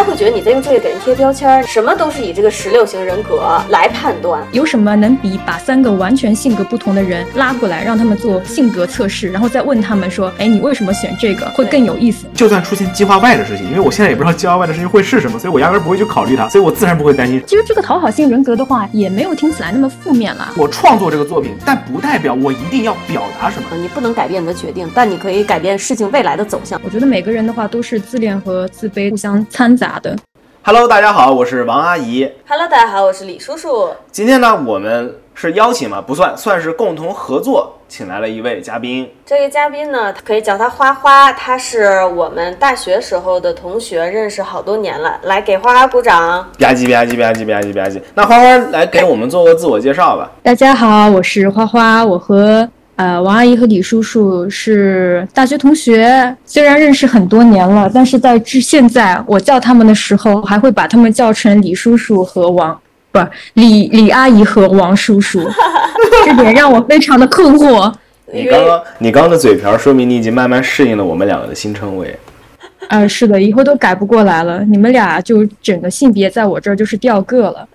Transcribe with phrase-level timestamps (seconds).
[0.00, 4.42] 家会觉得你在用这个给人贴标签，什么都是以这个十六型人格来判断。
[4.50, 12.26] 有什么能比把三个完全性格不同的人拉过来，让他们做性格测试，然后再问他们说，哎，你为什么选这个，会更有意思？
[12.32, 17.42] 就算出现计划外的事情，因为我现在也不知道计划外的事情会是什么，所以我压根不会去考虑它，所以我自然不会担心。
[17.46, 20.50] 其实这个讨好性人格的话，也没有听起来那么负面啦。
[20.56, 23.68] 我创作这个作品，但不代表我一定要表达什么。
[23.76, 26.80] 你不能改变你的决定，但你可以改变事情未来的走向。
[26.82, 30.16] 我觉得每个人的话都是自恋和自卑互相掺杂的。
[30.62, 32.30] Hello，大家好，我是王阿姨。
[32.46, 33.88] Hello，大家好，我是李叔叔。
[34.12, 39.10] 今天呢，我们是邀请嘛，不算，算是共同合作，请来了一位嘉宾。
[39.24, 45.18] 这位嘉宾呢，可以叫他花花，他是我们大学时候的同学，认识好多年了。
[45.22, 46.46] 来，给花花鼓掌。
[46.58, 47.98] 吧唧吧唧吧唧吧唧吧唧。
[48.14, 50.30] 那花花来给我们做个自我介绍吧。
[50.42, 52.68] 大家好，我是花花，我和
[53.00, 62.78] 呃王阿姨和李叔叔是大学同学，虽然认识很多年了，但是在至现在我叫他们的时候，还会把他们叫成李叔叔和王
[63.10, 63.18] 不
[63.54, 65.40] 李李阿姨和王叔叔，
[66.26, 67.90] 这点让我非常的困惑。
[68.30, 72.14] 你刚刚你刚刚的嘴瓢，说明你已经慢慢适应了我们两个的新称谓。
[72.88, 74.62] 呃，是的，以后都改不过来了。
[74.64, 77.66] 你们俩就整个性别在我这儿就是掉个了。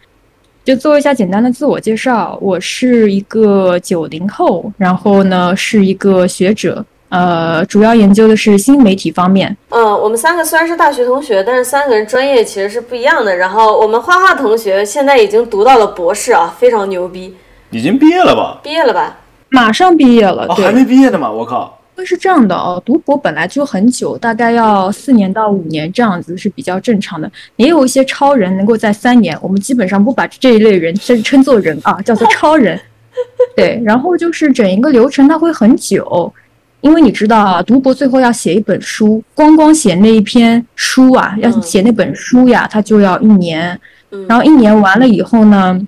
[0.66, 9.56] 就做一下简单的自我介绍，我是一个九零后，然后呢是一个学者，呃，主要研究的是新媒体方面。
[9.70, 13.36] 嗯，我们三个虽然是大学同学，但是三个人专业其实是不一样的。
[13.38, 17.36] 然后我们画画同学现在已经读到了博士啊，非常牛逼，
[17.70, 18.60] 已经毕业了吧？
[18.64, 19.18] 毕业了吧？
[19.50, 21.30] 马上毕业了，还，没毕业呢嘛？
[21.30, 21.78] 我靠！
[21.96, 27.32] 因为是这样的哦，读博本来就很久，大概要四年到五年这样子是比较正常的。
[27.56, 32.78] 也有一些超人能够在三年，我们基本上不把这一类人称称作人啊，叫做超人。
[33.56, 36.34] 对，然后就是整一个流程它会很久，
[36.82, 43.80] 因为你知道啊，读博最后要写一本书，光光写那一篇书啊，要嗯写那本书呀，它就要一年。
[44.12, 45.80] 嗯，然后一年完了以后呢，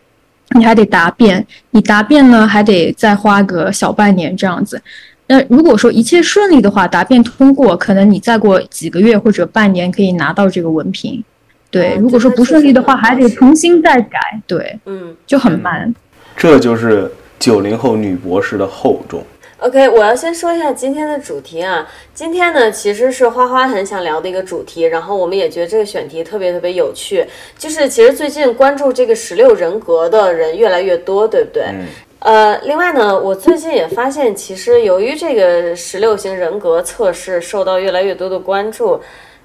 [0.55, 4.81] 你还得答辩，你答辩呢还得再花个小半年这样子。
[5.27, 11.23] 那如果说一切顺利的话，答辩通过，可能你再过几个月或者半年可以拿到这个文凭。
[11.69, 14.17] 对，哦如果说不顺利的话，还得重新再改，
[14.47, 15.93] 对，嗯就很慢。
[16.35, 19.21] 这就是九零后女博士的厚重。
[19.59, 21.85] ，OK，我要先说一下今天的主题啊。
[22.13, 27.25] 今天呢，其实是花花很想聊的一个主题，然后我们也觉得这个选题特别特别有趣。
[27.57, 31.63] 就是其实最近关注这个十六人格的人越来越多，对不对？
[31.63, 31.85] 嗯，
[32.19, 38.99] 呃，另外呢，我最近也发现，其实由于这个十六型人格测试受到越来越多的关注，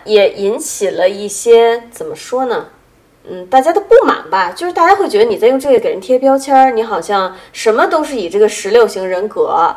[0.05, 2.69] 也引起了一些怎么说呢？
[3.31, 9.77] 嗯，大家的不满吧，就是大家会觉得你在用这个给人贴标签儿，你好像什么都是以这个十六型人格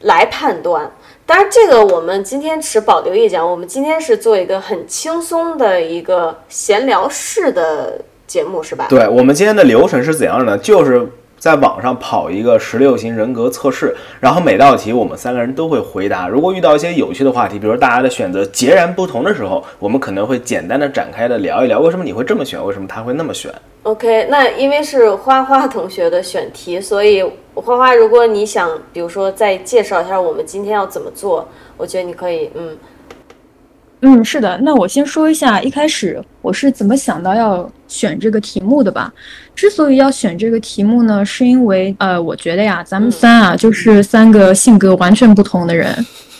[0.00, 0.90] 来判断。
[1.26, 8.86] 当然，这个我们今天持保留意见，我们今天是做一个很轻松的一个闲聊式的节目，是吧？
[8.88, 10.58] 对我们今天的流程是怎样的呢？
[10.58, 11.06] 就是
[11.40, 16.28] 在网上跑一个十六型人格测试，然后每道题我们三个人都会回答。
[16.28, 23.50] 如果遇到一些有趣的话题，比如大家的选择截然不同的时候，我们可能会简单的展开的聊一聊，为什么你会这么选，为什么他会那么选。
[23.84, 27.22] OK，那因为是花花同学的选题，所以
[27.54, 31.48] 花花，如果你想，比如说再介绍一下我们今天要怎么做，
[31.78, 32.76] 我觉得你可以，嗯，
[34.02, 39.12] 嗯，是的，那我先说一下一开始我是怎么想到要选这个题目的吧。
[39.54, 45.94] 之所以要选这个题目呢，是因为呃，我觉得呀，咱们三啊，就是三个性格完全不同的人。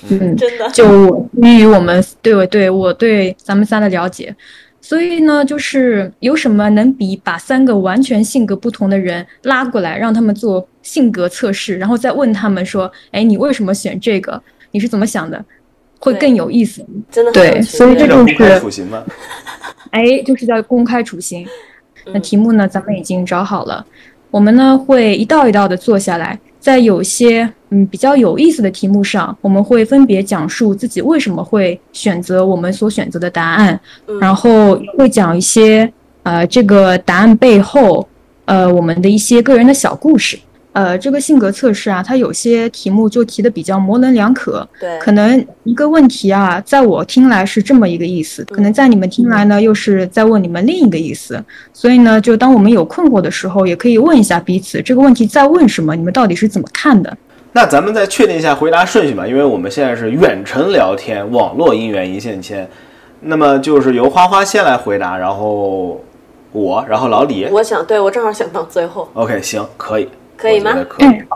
[0.09, 4.35] 嗯，真的，就我基于我们对我对我对咱们仨的了解，
[4.81, 14.43] 所以呢，就是有什么能比把三个完全性格不同的人拉过来，让他们做性格测试，然后再问他们说，哎，你为什么选这个？
[14.73, 15.45] 你是怎么想的？
[16.01, 16.85] 会更有意思。
[17.09, 19.05] 真的对所以这就是处刑吗？
[19.93, 21.47] 哎，就是在公开处刑。
[22.07, 23.85] 那嗯题目呢，咱们已经找好了，
[24.31, 35.93] 我们呢会一道一道的做下来，在有些嗯比较有意思的题目上，我们会分别讲述自己为什么会选择我们所选择的答案，嗯然后会讲一些
[36.23, 38.09] 呃这个答案背后
[38.47, 40.39] 呃我们的一些个人的小故事。
[40.73, 51.43] 呃，这个性格测试啊，它有些题目就提的比较模棱两可，对，可能一个问题啊，在我听来是这么一个意思，可能在你们听来呢，又是在问你们另一个意思。
[51.73, 55.97] 所以呢，就当我们有困惑的时候，也可以问一下彼此，这个问题在问什么？
[55.97, 57.17] 你们到底是怎么看的？
[57.53, 62.69] 那咱们再确定一下回答顺序吧，因为我们现在是远程聊天，网络姻缘一线牵。
[63.23, 66.01] 那么就是由花花先来回答，然后
[66.53, 67.47] 我，然后老李。
[67.51, 70.09] 我想，对我正好想到最后，OK，行，可以，
[70.41, 70.75] 可以吗。
[71.01, 71.27] 嗯，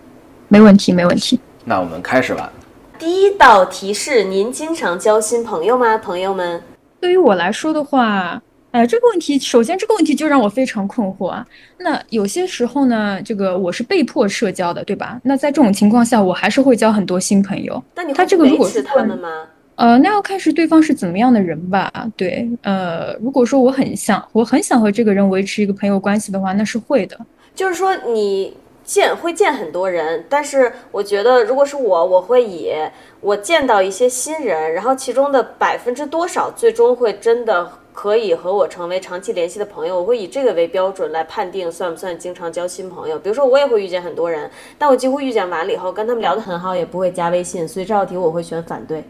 [0.48, 1.38] 没问题，没问题。
[1.66, 2.50] 那我们开始吧。
[2.98, 5.98] 第一道题是：您经常交新朋友吗？
[5.98, 6.62] 朋友们，
[7.00, 8.40] 对于我来说的话，
[8.70, 11.46] 呃，这个问题，首先这个问题就让我非常困惑啊。
[11.78, 15.20] 那有些时候呢，这个我是被迫社交的，对吧？
[15.22, 17.82] 那在这种情况下，我还是会交很多新朋友。
[17.94, 19.28] 那你他这个如果是他们吗？
[19.76, 21.92] 呃，那要看是对方是怎么样的人吧。
[22.16, 27.18] 对，呃，如果说我很想，我很想和这个人维持一个朋友关系的话，那是会的。
[27.54, 32.72] 就是说你见会见很多人，但是我觉得如果是我，我会以
[33.20, 37.68] 我见到一些新人，然后其中的百分之多少最终会真的。
[37.96, 43.16] 可以和我成为长期联系的朋友，我会以这个为标准来判定算不算经常交新朋友。
[43.16, 47.68] 比如说，我也会遇见很多人，但我几乎遇见完了以后，跟他们聊得很好，也不会加微信。
[47.68, 49.04] 所以这道题我会选反对。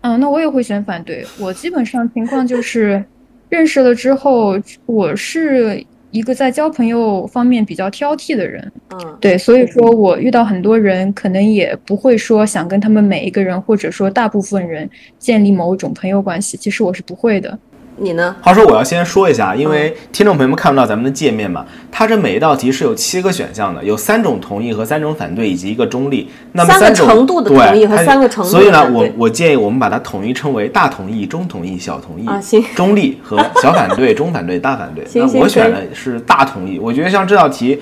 [0.00, 1.22] 嗯，那我也会选反对。
[1.38, 3.04] 我基本上情况就是
[3.50, 4.54] 认识了之后，
[4.86, 5.84] 我是。
[6.12, 14.88] 一个在交朋友方面比较挑剔的人，嗯，对，所以说我遇到很多人，可能也不会说想跟他们每一个人，或者说大部分人
[15.18, 17.58] 建立某种朋友关系，其实我是不会的。
[17.96, 18.34] 你呢？
[18.40, 26.28] 话说我要先说一下，因为听众朋友们看不到咱们的界面嘛，它这每一道题是有七个选项的，有三种同意和三种反对，以及一个中立。
[26.52, 32.26] 那么三个程度的同意和三个程度所以呢，我我建议我们把它统一称为大同意、中同意、小同意
[32.74, 35.06] 中立和小反对、 中反对、大反对。
[35.14, 36.78] 那我选的是大同意。
[36.78, 37.80] 我觉得像这道题。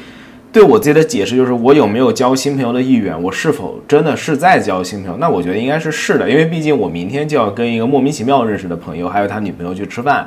[0.53, 3.21] 对我自己的解释就是，我有没有交新朋友的意愿？
[3.23, 5.17] 我是否真的是在交新朋友？
[5.19, 10.27] 那我觉得应该是是的，因为毕竟我明天就要跟一个莫名其妙认识的朋友，还有他女朋友去吃饭。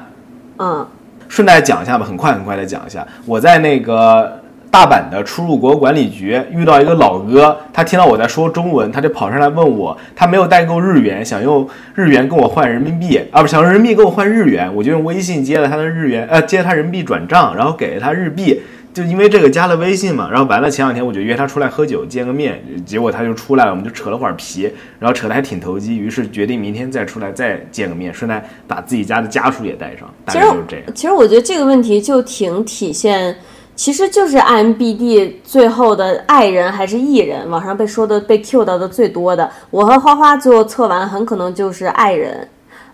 [0.60, 0.88] 嗯，
[1.28, 3.06] 顺带讲一下吧，很快很快的讲一下。
[3.26, 4.40] 我在那个
[4.72, 18.62] 大阪的出入国管理局遇到一个老哥，他听到我在说中文，他就跑上来问我，他没有带够日元，想用日元跟我换人民币，啊不，想用人民币跟我换日元，我就用微信接了他的日元，呃，接他人民币转账，然后给了他日币。
[18.94, 30.08] 就因为这个加了微信嘛，然后完了前两天我就约他出来喝酒见个面，结果他就出来了，我们就扯了会儿皮，然后扯得还挺投机，于是决定明天再出来再见个面，顺带把自己家的家属也带上。
[30.24, 30.86] 大概就是这样。
[30.94, 33.36] 其实我觉得这个问题就挺体现，
[33.76, 42.48] 其实就是 IMBD 最后的爱人还是艺人，网上被说的被 Q 到的最多的，我和花花最后测完很可能就是爱人。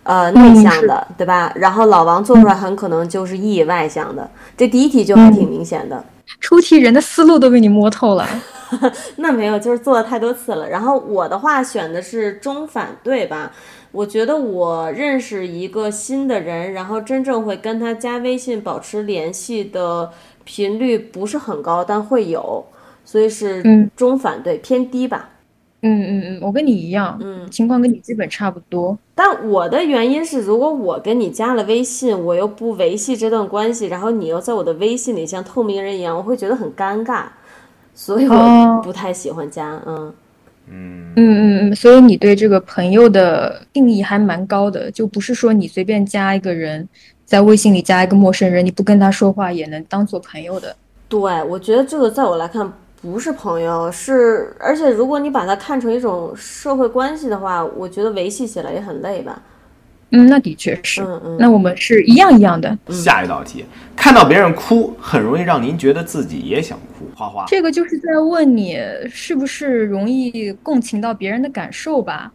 [0.10, 1.54] 呃，内向的，对吧？
[1.56, 4.28] 然后老王做出来很可能就是 E 外向的，
[4.58, 6.04] 这第一题就还挺明显的。
[6.40, 8.28] 出题人的思路都被你摸透了。
[9.18, 10.68] 那没有，就是做了太多次了。
[10.68, 13.52] 然后我的话选的是中反对吧？
[13.92, 20.10] 我觉得我认识一个新的人，然后真正会跟他加微信保持联系的
[20.44, 22.66] 频率不是很高，但会有，
[23.06, 25.30] 所以是中反对偏低吧。
[25.82, 28.98] 嗯嗯嗯，我跟你一样，嗯，情况跟你基本差不多。
[29.16, 37.24] 但我的原因是，如果我跟你加了微信，我又不维系这段关系，然后你又在我的微信里像透明人一样，我会觉得很尴尬，
[37.96, 39.82] 所以我不太喜欢加。
[39.86, 40.14] 嗯
[40.68, 46.86] 嗯嗯嗯，所以你对这个朋友的定义还蛮高的，就不是说你随便加一个人，
[47.24, 50.76] 在微信里加一个陌生人，你不跟他说话也能当做朋友的。
[51.08, 52.72] 对，我觉得这个在我来看。
[53.02, 59.42] 不是朋友，是而且如果你把它看成一种社会关系的话，我觉得维系起来也很累吧。
[60.12, 61.02] 嗯，那的确是。
[61.04, 61.38] 嗯嗯。
[61.40, 62.78] 那我们是一样一样的。
[62.90, 63.64] 下一道题，
[63.96, 67.06] 看到别人哭，很容易让您觉得自己也想哭。
[67.16, 68.78] 花花，这个就是在问你
[69.10, 72.32] 是不是容易共情到别人的感受吧？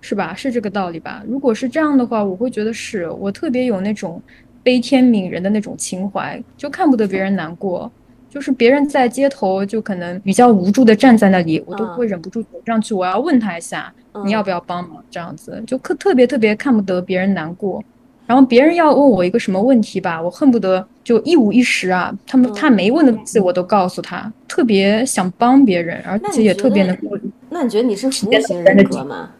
[0.00, 0.34] 是吧？
[0.34, 1.22] 是这个道理吧？
[1.26, 4.22] 如果是这样的话，我会觉得是我特别有那种
[4.62, 7.90] 悲天悯人的那种情怀，就看不得别人难过。
[8.34, 13.92] 就是别人在街头就可能比较无助的站在那里，我都会忍不住走上去，我要问他一下，
[14.24, 15.00] 你要不要帮忙？
[15.08, 17.80] 这样子就特特别特别看不得别人难过，
[18.26, 27.16] 然后别人要问我一个什么问题吧，我恨不得就一五一十啊，他们他没问的东西我都告诉他，特别想帮别人，而且也特别能够。
[27.50, 29.30] 那你觉得你是服务型人格吗？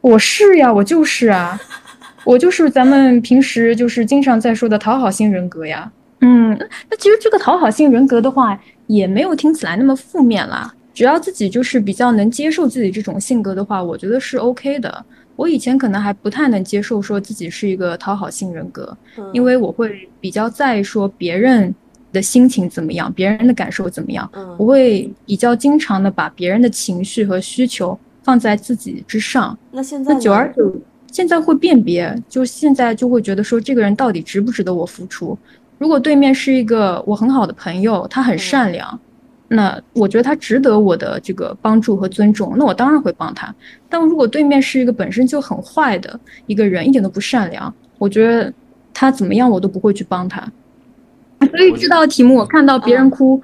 [0.00, 1.56] 我是呀，我就是啊，
[2.26, 5.92] 我就是咱们平时就是经常在说的讨好型人格呀。
[6.24, 6.56] 嗯，
[6.90, 10.74] 那其实这个讨好性人格的话，也没有听起来那么负面啦。
[10.94, 15.04] 只要自己就是比较能接受自己这种性格的话，我觉得是 OK 的。
[15.36, 18.96] 我以前可能还不太能接受说自己是一个讨好性人格，
[19.32, 21.74] 因为我会比较在意说别人
[22.12, 24.30] 的心情怎么样，别人的感受怎么样。
[24.56, 29.58] 我会比较经常的把别人的情绪和需求放在自己之上。
[29.72, 30.74] 那现在，那久而久，
[31.10, 35.36] 现在会辨别，就现在就会觉得说这个人到底值不值得我付出。
[35.84, 38.98] 如果对面是一个我很好的朋友，他很善良，
[39.48, 43.54] 那我觉得他值得我的这个帮助和尊重，那我当然会帮他。
[43.86, 48.50] 但如果对面是一个本身就很坏的一个人，一点都不善良，我觉得
[48.94, 50.42] 他怎么样我都不会去帮他。
[51.50, 53.38] 所以这道题目，我看到别人哭，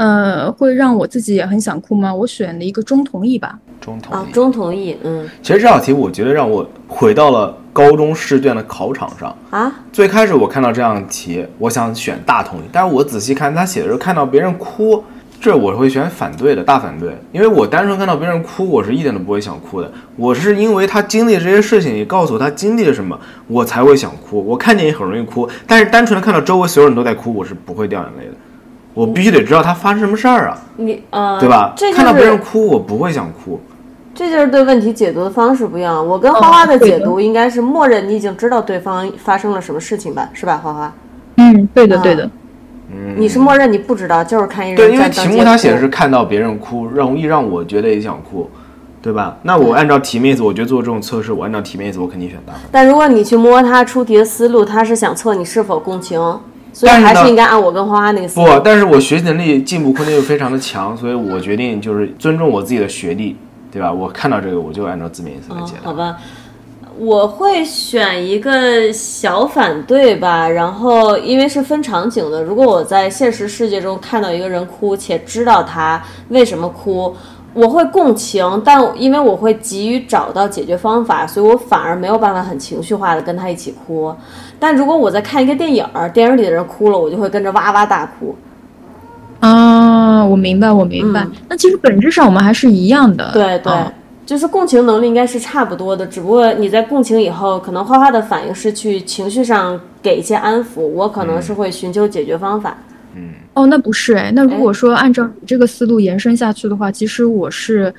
[0.00, 2.14] 呃，会让我自己也很想哭吗？
[2.14, 3.58] 我选了一个中同意吧。
[3.82, 5.28] 中同意，中同意，嗯。
[5.42, 7.54] 其实这道题，我觉得让我回到了。
[7.72, 9.34] 高中试卷的考场上。
[9.50, 15.04] 啊，最开始我看到这样题，我想选大同意，但是我仔细看他写的时候，看到别人哭，
[15.40, 19.90] 这我会选反对的，大反对，因为我单纯看到别人哭，我是一点都不会想哭的。
[20.16, 23.16] 我是因为他经历这些事情，你告诉我他经历了什么，
[23.46, 24.44] 我才会想哭。
[24.44, 28.34] 我看见也很容易哭，但是单纯的看到周围所有人都在哭，我是不会掉眼泪的。
[29.00, 31.72] 我必须得知道他发生什么事儿啊，你呃，对吧？
[31.74, 33.58] 这就看到别人哭，我不会想哭。
[34.14, 36.06] 这就是对问题解读的方式不一样。
[36.06, 40.92] 我跟花花的解读应该是默认你已经知道对方发生了什么事情吧，是吧，花花？
[41.38, 42.24] 嗯，对的啊对的。
[42.92, 48.50] 嗯你是默认你不知道，就是看一人对，因为题目他写的是看到别人哭，容易让我觉得也想哭，
[49.00, 49.38] 对吧？
[49.44, 52.60] 那我按照题面意思，我觉得做这种测试，我按照题面意思，我肯定选大分。
[52.70, 56.20] 但如果你去摸他出题的思路，他是想测你是否共情，
[56.72, 58.46] 所以还是应该按我跟花花那个思路。
[58.46, 63.36] 不，但是我学习能力进步空间又非常的强，所以我决定就是尊重我自己的学历，
[63.70, 63.92] 对吧？
[63.92, 65.90] 我看到这个，我就按照字面意思来哦解，答。
[65.90, 66.16] 好吧，
[66.98, 70.48] 我会选一个小反对吧。
[70.48, 77.14] 然后因为是分场景的，如果我在现实世界中看到一个人哭，且知道他为什么哭。
[77.52, 84.14] 我会共情，但因为我会急于找到解决方法，所以我反而没有办法很情绪化的跟他一起哭。
[84.58, 88.36] 但如果我在看一个电影，电影里的人哭了，我就会跟着哇哇大哭。
[89.40, 91.22] 啊，我明白，我明白。
[91.22, 93.30] 嗯那其实本质上我们还是一样的。
[93.32, 93.92] 对对，啊
[94.24, 102.76] 就是共情能力应该是差不多的，只不过你在共情以后，可能花花的反应是去情绪上给一些安抚，我可能是会寻求解决方法。
[103.54, 104.30] 哦，那不是哎。
[104.34, 107.92] 那如果说按照你这个思路延伸下去的话，其实我是，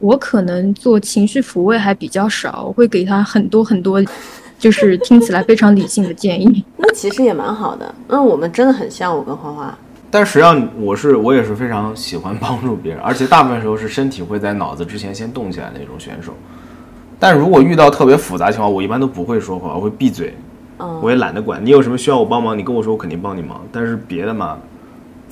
[0.00, 4.02] 我可能做情绪抚慰还比较少，我会给他很多很多，
[4.58, 6.64] 就是听起来非常理性的建议。
[6.78, 9.76] 那其实也蛮好的，嗯，我们真的很像，我跟花花。
[10.10, 16.34] 但实际上，我是我也是非常喜欢帮助别人，而且大部分时候是身体会在脑子之前先动起来的那种选手。
[17.18, 20.34] 但如果遇到特别复杂情况，我一般都不会说话，我会闭嘴，
[20.78, 21.64] 嗯我也懒得管。
[21.64, 23.60] 你有什么需要我帮忙，你跟我说，我肯定帮你忙。
[23.72, 24.58] 但是别的嘛，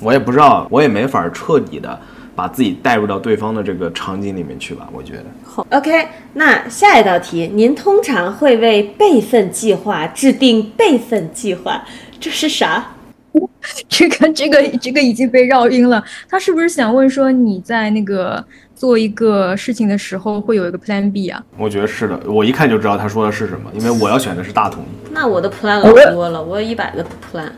[0.02, 1.98] 我也不知道，我也没法彻底的
[2.34, 4.88] 把自己带入到对方的这个场景里面去吧。
[4.92, 11.84] 我觉得，好，OK，那下一道题，您通常会为备份计划制定备份计划，
[12.18, 12.92] 这是啥？
[13.88, 16.02] 这个这个这个已经被绕晕了。
[16.28, 21.40] 他是不是想问说你在那个做一个事情的时候会有一个 Plan B 啊？
[21.56, 25.12] 我觉得是的，我一看就知道他说的是什么，因为我要选的是大统一。
[25.12, 27.50] 那我的 plan 老多了，我有一百个 plan。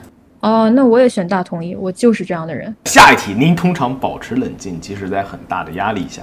[0.42, 2.74] 哦，那我也选大同意，我就是这样的人。
[2.84, 6.20] 下一题，您通常保持冷静，即使在很大的压力下。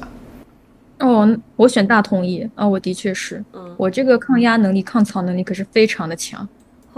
[1.00, 6.46] 哦，我选大同意啊、我的确是，嗯我这个抗压能力、抗草能力可是非常的强。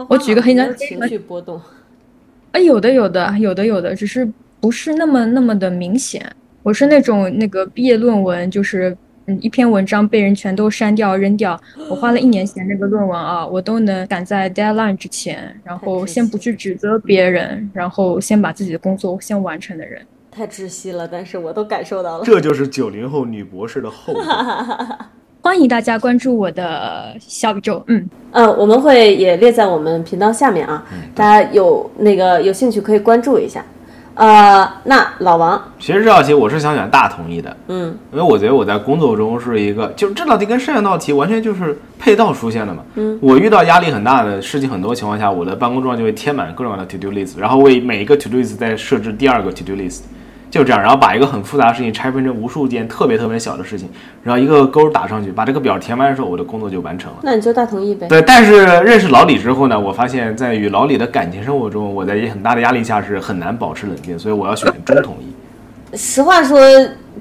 [0.09, 1.61] 我举个很没有简情绪波动。
[2.51, 4.27] 啊，有的有的有的有的，只是
[4.59, 6.25] 不是那么那么的明显。
[6.63, 8.97] 我是那种那个毕业论文，就是
[9.27, 11.59] 嗯一篇文章被人全都删掉扔掉，
[11.89, 20.01] 我花了一年写那个论文啊，我都能赶在 deadline 之前，然后先不去指责别人，然后先把自己的工作先完成的人。
[20.31, 22.23] 太窒息了，但是我都感受到了。
[22.23, 24.23] 这就是九零后女博士的后果。
[25.43, 30.85] 欢迎大家关注我的小宇宙，嗯，嗯，我们会也列在我们频道下面啊，
[31.15, 33.65] 大家有那个有兴趣可以关注一下。
[34.13, 37.97] 呃，那老王，其实这道题我是想选大同意的，嗯。
[38.11, 42.83] 因为我觉得我在工作中是一个，就这道题跟上一道题完全就是配套出现的嘛。
[42.95, 50.01] 嗯，我遇到压力很大的事情很多情况下，我的办公桌上就会贴满各种各样的 to do list，然后为每一个 to do list 再设置第二个 to do list，
[50.51, 53.89] 就这样，然后把一个很复杂的事情拆分成无数件特别特别小的事情，
[54.21, 57.19] 然后一个勾打上去，把这个表填完的时候，我的工作就完成了。
[57.23, 58.07] 那你就大同意呗。
[58.09, 65.40] 对，但是认识老李之后呢，我发现，在与老李的感情生活中，我在一很大的压力下是很难保持冷静，所以我要选中统一。
[65.93, 66.59] 实话说，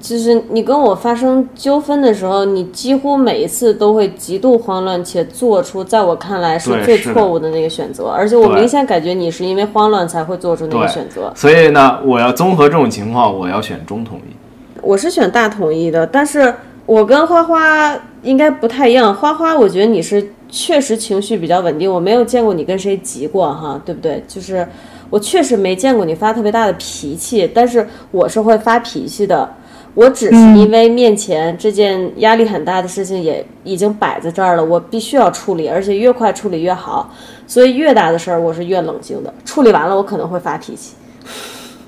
[0.00, 11.32] 就是你跟我发生纠纷的时候，你几乎每一次都会极度慌乱，且做出在我看来是最错误的那个选择，而且我明显感觉你是因为慌乱才会做出那个选择。
[11.34, 14.34] 所以呢，我要综合这种情况，我要选中统一。
[14.82, 16.54] 我是选大统一的，但是
[16.86, 19.14] 我跟花花应该不太一样。
[19.14, 24.24] 花花，我觉得你是确实情绪比较稳定，我没有见过你跟谁急过哈，对不对？
[24.26, 24.66] 就是
[25.10, 29.48] 我确实没见过你发特别大的脾气，但是我是会发脾气的。
[29.94, 37.12] 我只是因为面前这件压力很大的事情也已经摆在这儿了，我必须要处理，而且越快处理越好。
[37.44, 40.94] 所以越大的事儿我是越冷静的，处理完了我可能会发脾气。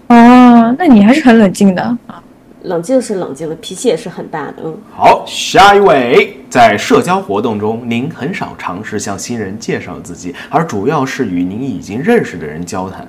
[0.08, 2.20] 哦，那你还是很冷静的啊。
[2.64, 4.76] 冷静是冷静的，脾气也是很大的，嗯。
[4.94, 13.06] 好，下一位，在社交活动中，您很少尝试向新人介绍自己，而主要是与您已经认识的人交谈。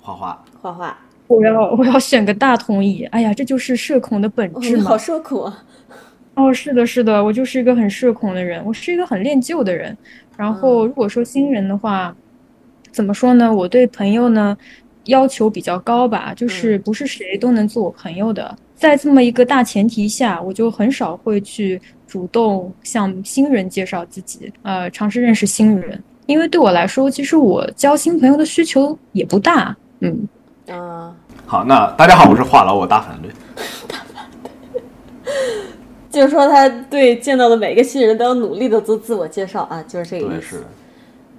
[0.00, 3.04] 花花，画画，我要我要选个大同意。
[3.06, 4.96] 哎呀，这就是社恐的本质好。
[4.96, 5.64] 社恐啊！
[6.34, 9.96] 哦，是的，是的，我就是一个很社恐的人，我是一个很恋旧的人。
[10.36, 12.14] 然后如果说新人的话，
[12.92, 13.52] 怎么说呢？
[13.52, 14.56] 我对朋友呢
[15.06, 18.56] 要求比较高吧，就是不是谁都能做我朋友的。
[18.76, 26.00] 在这么一个大前提下，我就很少会去主动向新人介绍自己，呃，尝试认识新人。
[26.26, 29.74] 因为对我来说，其实我交新朋友的需求也不大。
[30.00, 30.28] 嗯，
[30.68, 31.14] 啊，
[31.46, 33.30] 好，那大家好，我是话痨，我大反对。
[36.10, 40.46] 就是说他对见到的每个新人都要努力的做自我介绍啊，就是这个对，意思。
[40.46, 40.64] 是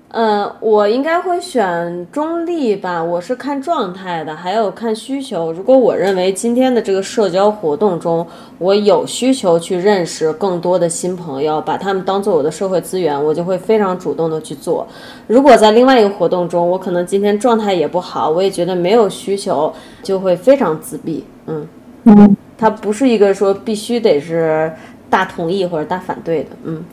[0.09, 0.17] 的。
[0.19, 5.51] 嗯，我应该会选中立吧，我是看状态的，还有看需求。
[5.51, 8.25] 如果我认为今天的这个社交活动中，
[8.57, 14.87] 我有需求去认识更多的新朋友，把他们当做我的社会资源，我就会非常主动的去做。
[15.27, 21.25] 如果在另外一个活动中，我可能今天状态也不好，我也觉得没有需求，就会非常自闭。
[21.47, 21.67] 嗯，
[22.05, 24.71] 嗯它不是一个说必须得是
[25.09, 26.49] 大同意或者大反对的。
[26.63, 26.83] 嗯，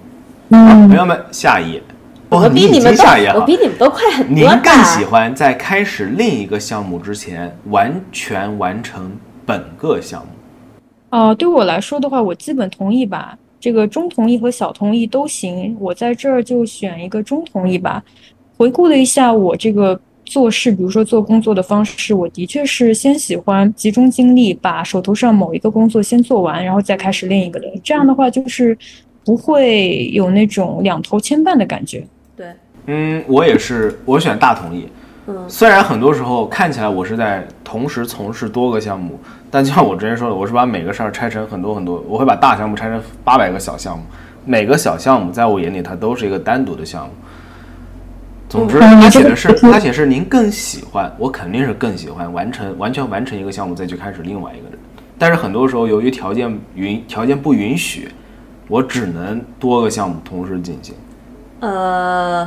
[0.50, 1.82] 嗯朋友们，下一页。
[2.34, 3.04] 我比你们都
[3.38, 3.56] 我比。
[3.56, 5.04] 你们都快很多您多更喜。
[5.04, 10.28] 欢在开始另一个项目之前完全完成本个项目？
[11.10, 13.38] 哦，对我来说的话，我基本同意吧。
[13.60, 18.02] 这个中同意和小同意都行，我在这儿就选一个中同意吧。
[18.58, 27.66] 回顾了一下我这个做事，比如说做工作的方式，我的确是先喜欢集中精力把手头上某一个工作先做完，然后再开始另一个的。
[27.82, 28.76] 这样的话，就是
[29.24, 32.06] 不会有那种两头牵绊的感觉。
[32.86, 34.88] 对，嗯，我也是，我选大同意。
[35.26, 39.18] 嗯虽然很多时候看起来我是在同时从事多个项目，
[39.50, 44.04] 但就像我之前说的，我是把每个事儿拆成很多很多，我会把大项目拆成八百个小项目，
[44.44, 47.12] 每个小项目在我眼里它都是一个单独的项目。
[48.50, 54.78] 总之，嗯他写的是这个他写是您更喜欢，我肯定是更喜欢完成完全完成一个项目再去开始另外一个人。
[55.18, 58.10] 但是很多时候由于条件允条件不允许，
[58.68, 60.94] 我只能多个项目同时进行。
[61.60, 62.46] 呃，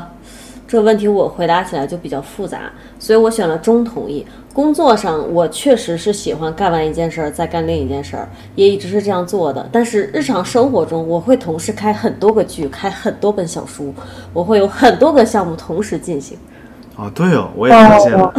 [0.67, 4.25] 这个问题我回答起来就比较复杂，所以我选了中同意。
[4.53, 9.69] 工作上，我确实是喜欢干完一件事儿再干另一件事儿，也一直是这样做的。
[9.71, 13.93] 但是日常生活中，我会同时开很多个剧，开很多本小书，
[14.33, 16.37] 我会有很多个项目同时进行。
[16.95, 18.23] 哦，对哦，我也发现了。
[18.23, 18.33] 哦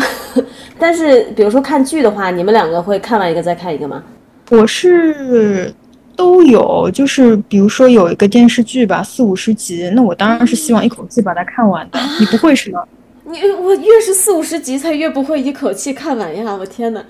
[0.80, 4.02] 但是，比如说看剧的话，你们两个会看完一个再看一个吗？
[4.50, 5.72] 我是
[6.18, 12.00] 都有，就是比如说有一个电视剧吧，四五十集，那我当然是希望一口气把它看完的。
[12.18, 12.82] 你不会是吗？
[13.24, 16.56] 你我越是四五十集，才越不会一口气看完呀！
[16.58, 17.00] 我天哪！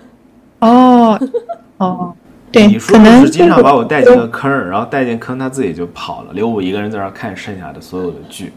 [0.58, 1.18] 哦，
[1.78, 2.14] 哦，
[2.52, 8.52] 对李，叔可能是经常把我带进个坑儿，然后带进坑他自己就跑了，留我一个人在那儿看剩下的所有的剧。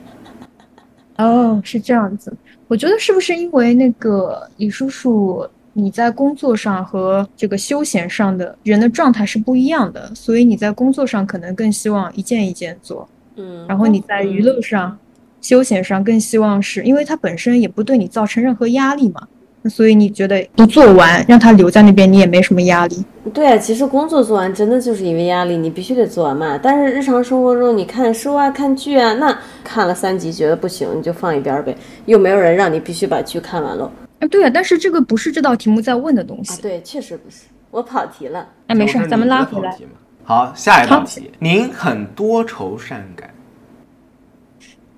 [1.18, 2.34] 哦，是这样子。
[2.68, 13.08] 我觉得是不是因为那个李叔叔你在工作上和这个休闲上的人的状态是不一样的，所以你在工作上可能更希望一件一件做，
[13.38, 14.98] 嗯，然后你在娱乐上、
[15.42, 19.26] 休闲上更希望是因为它本身也不对你造成任何压力嘛，
[19.70, 23.06] 所以你觉得不做完让它留在那边，你也没什么压力。
[23.34, 26.60] 对啊，其实工作做完真的就是因为压力，你必须得做完嘛。
[26.62, 31.76] 但是日常生活中，你看书啊、看剧啊，那看了三集觉得不行，你就放一边儿呗，
[32.08, 33.90] 又没有人让你必须把剧看完喽。
[34.22, 36.62] 啊，对啊，但是这个不是这道题目在问的东啊，西。
[36.62, 38.48] 对，确实不是，我跑题了。
[38.68, 39.76] 哎，没事咱们拉回来。
[40.24, 43.30] 好，下一道题，您很多愁善感。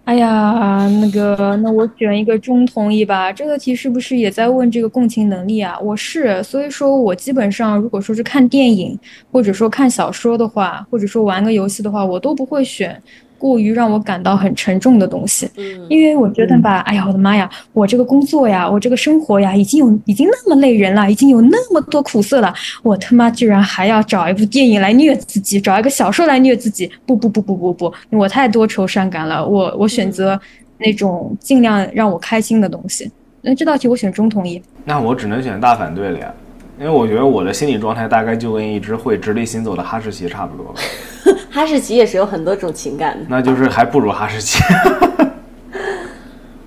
[0.03, 3.31] 哎呀，那个，那我选一个中同意吧。
[3.31, 5.79] 这个题是不是也在问这个共情能力啊？
[5.79, 8.99] 我是，所以说我基本上如果说是看电影，
[9.31, 13.01] 或者说看小说的话，或者说玩个游戏的话，我都不会选
[13.37, 15.49] 过于让我感到很沉重的东西。
[15.57, 30.39] 嗯，因为我觉得吧，哎呀，我的妈呀，我这个工作呀，我这个生活呀，已经有已经那么累人了，已经有那么多苦涩了，我他妈居然还要找一部电影来虐自己，找一个小说来虐自己，不不不不不不，我太多愁善感了，我我选择
[30.77, 33.11] 那种尽量让我开心的东西。
[33.41, 34.61] 那这道题我选中同意。
[34.85, 36.33] 那我只能选大反对了呀，
[36.79, 40.73] 因为我觉得我的心理状态大概就跟一只会直立行走的哈士奇差不多，
[41.51, 43.25] 哈士奇也是有很多种情感的。
[43.29, 44.59] 那就是还不如哈士奇。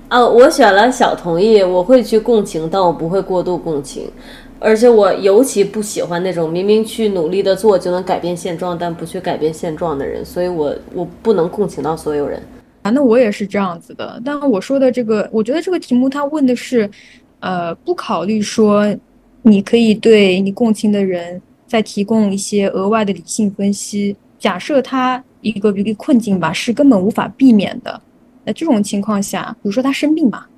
[0.08, 4.08] 啊， 我选了小同意，我会去共情，但我不会过度共情，
[4.60, 12.40] 而且我尤其不喜欢那种明明去努力的做就能改变现状，但不去改变现状的人，所以我我不能共情到所有人。
[12.82, 14.22] 啊，那我也是这样子的。
[14.24, 16.88] 但我说的这个，我觉得这个题目他问的是，
[17.40, 18.86] 呃，不考虑说
[19.48, 24.16] 你可以对你共情的人再提供一些额外的理性分析。
[24.40, 28.00] 假设他一个一个困境吧，是根本无法避免的，
[28.44, 30.48] 那这种情况下，比如说他生病吧，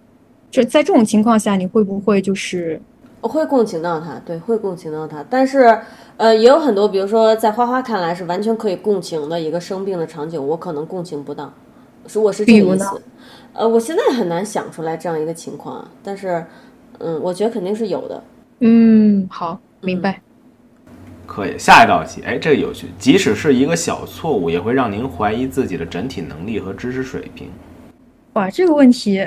[0.50, 2.80] 就在这种情况下，你会不会就是
[3.20, 5.22] 我会共情到他，对，会共情到他。
[5.28, 5.78] 但是，
[6.16, 11.52] 呃，也有很多，比如说在花花看来是完全可以共情的一个生病的场景，我可能共情不到，
[12.06, 13.02] 是我是这个意思。
[13.52, 16.42] 呃，我现在很难想出来这样一个情况啊，但是，
[16.98, 18.22] 嗯，我觉得肯定是有的。
[18.60, 20.20] 嗯，好，明白。
[21.26, 22.86] 可以，下一道题，哎，这个有趣。
[22.98, 27.48] 即使是一个小错误，也会让您怀疑自己的整体能力和知识水平。
[28.32, 29.24] 哇，这个问题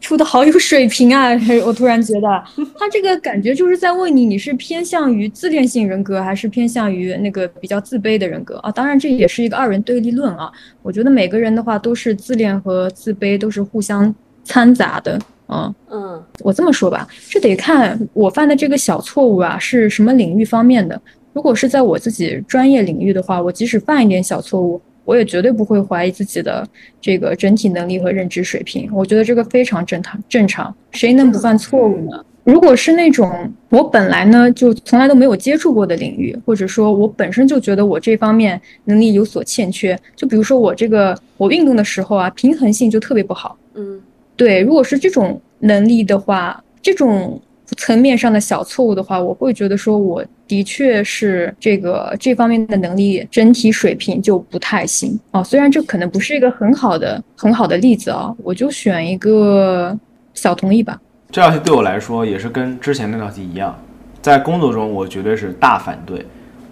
[0.00, 1.30] 出的好有水平啊！
[1.64, 2.44] 我突然觉得，
[2.78, 8.70] 他这个感觉就是在问你，你是偏向于自恋性人格，还是偏向于那个比较自卑的人格啊？
[8.70, 10.52] 当然，这也是一个二元对立论啊。
[10.82, 14.14] 我觉得每个人的话都是自恋和自卑都是互相
[14.44, 15.74] 掺杂的，嗯。
[15.90, 21.00] 嗯我这么说吧，这得看我犯的这个小错误啊是什么领域方面的。
[21.32, 26.66] 如果是在我自己专业领域的话，我即使犯一点小错误，我也绝对不会怀疑自己的
[27.00, 28.88] 这个整体能力和认知水平。
[28.92, 32.24] 我觉得这个非常正常，正常，谁能不犯错误呢？
[32.44, 43.56] 如果是那种我本来呢就从来都没有接触过的领域，或者说我本身就觉得我这方面能力有所欠缺，就比如说我这个我运动的时候啊，平衡性就特别不好。
[43.74, 44.00] 嗯
[44.36, 47.40] 对，如果是这种能力的话，这种
[47.76, 55.42] 层面上的小错误的话，我会觉得说我的确是这个这方面的能力整体水平就不太行哦。
[55.42, 59.98] 虽然这可能不是一个很好的很好的例子啊，我就选一个
[60.34, 61.00] 小同意吧。
[61.30, 63.76] 这道题对我来说也是跟之前那道题一样，
[64.20, 66.24] 在工作中我绝对是大反对，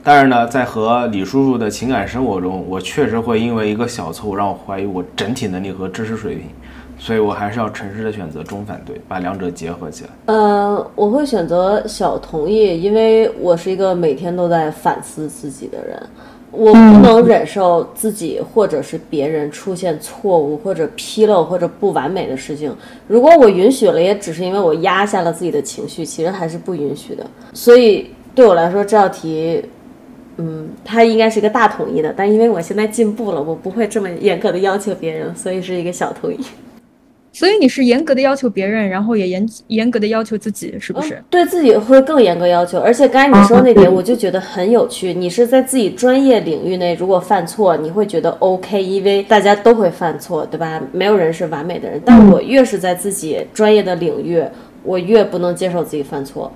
[0.04, 6.46] 但是呢，在和李叔叔的情感生活中，我确实会因为一个小错误让我怀疑我整体能力和知识水平，
[7.02, 10.10] 所以我还是要诚实的选择中反对，把两者结合起来。
[10.26, 16.00] 呃，我会选择小同意，因为我是一个每天都在反思自己的人，
[16.52, 22.72] 我不能忍受自己或者是别人出现错误或者纰漏或者不完美的事情。
[23.08, 27.26] 如果我允许了，也只是因为我压下了自己的情绪，其实还是不允许的。
[27.52, 29.64] 所以对我来说，这道题。
[30.38, 36.38] 嗯，它应该是一个大统一的，但因为我现在进步了，我不会这么严格的要求别人，所以是一个小统一。
[37.32, 41.14] 所以你是严格的要求别人，然后也严严格的要求自己，是不是？
[41.14, 45.14] 嗯对自己会更严格要求，而且刚才你说那点，我就觉得很有趣。
[45.14, 50.80] 你是在自己专业领域内，如果犯错，你会觉得 OK，因为大家都会犯错，对吧？
[50.92, 52.00] 没有人是完美的人。
[52.04, 54.44] 但我越是在自己专业的领域，
[54.84, 56.52] 我越不能接受自己犯错。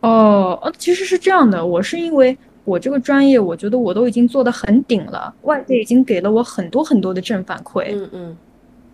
[0.00, 8.36] 哦，呃，其实是这样的，我是因为我这个专业，我觉得我都已经做得很顶了，外界已经给了我很多很多的正反馈，嗯嗯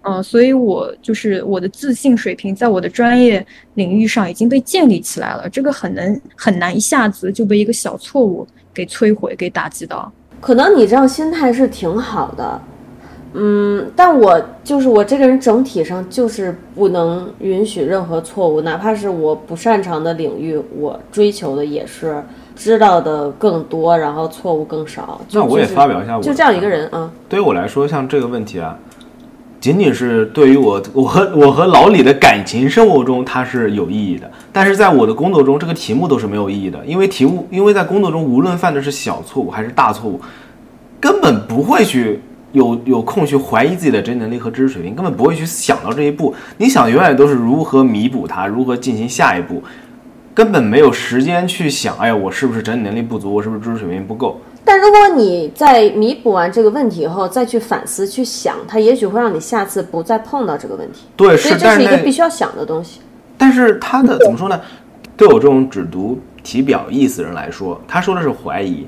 [0.07, 10.13] 嗯、所以我就是我的自信水平在我的专业领域上已经被建立起来了，这个很难很难一下子就被一个小错误给摧毁、给打击到。
[10.41, 12.61] 可能你这样心态是挺好的，
[13.33, 22.23] 嗯，但我就是我这个人整体上就是不能允许任何错误，哪怕是我不擅长的领域，我追求的也是
[22.55, 25.19] 知道的更多，然后错误更少。
[25.29, 28.79] 就那我也发表一下我就这样一个人啊，对于我来说，像这个问题啊，
[29.65, 40.21] 仅仅是对于我我和我和老李的感情生活中它是有意义的，但是在我的工作中，这个题目都是没有意义的，因为题目因为在工作中，无论犯的是小错误还是大错误，
[41.01, 42.21] 根本不会去
[42.53, 46.35] 有有空去怀疑自己的真能力和知识水平，根本不会去想到这一步。
[46.59, 49.63] 你想永远都是如何弥补它，如何进行下一步，
[50.35, 54.39] 根本没有时间去想，哎呀，我是不是整体能力不足，我是不是知识水平不够？
[54.65, 61.03] 但如果你在弥补完这个问题以后，再去反思、去想，它也许会让你下次不再碰到这个问题。
[61.17, 63.01] 对，是，所以这是一个必须要想的东西。
[63.37, 64.61] 但是他的怎么说呢？
[65.17, 68.87] 对我这种只读体表意思的人来说，他说的是怀疑，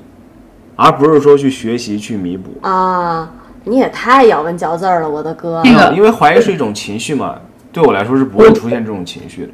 [0.75, 2.49] 而不是说去学习去弥补。
[2.67, 3.31] 啊，
[3.63, 5.61] 你也太咬文嚼字儿了，我的哥。
[5.95, 7.39] 因为怀疑是一种情绪嘛，
[7.71, 9.51] 对我来说是不会出现这种情绪的。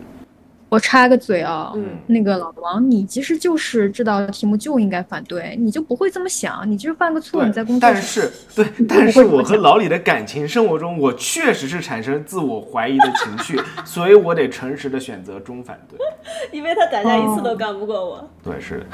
[0.74, 16.00] 我插个嘴啊，嗯那个老王，你其实就是这道题目就应该反对，你就不会这么想，你就是犯个错，你在工作但是对，但是我和老李的感情生活中，我确实是产生自我怀疑的情绪， 所以我得诚实的选择中反对。
[16.52, 18.28] 因为他打架一次都干不过我。
[18.44, 18.86] 对，是的，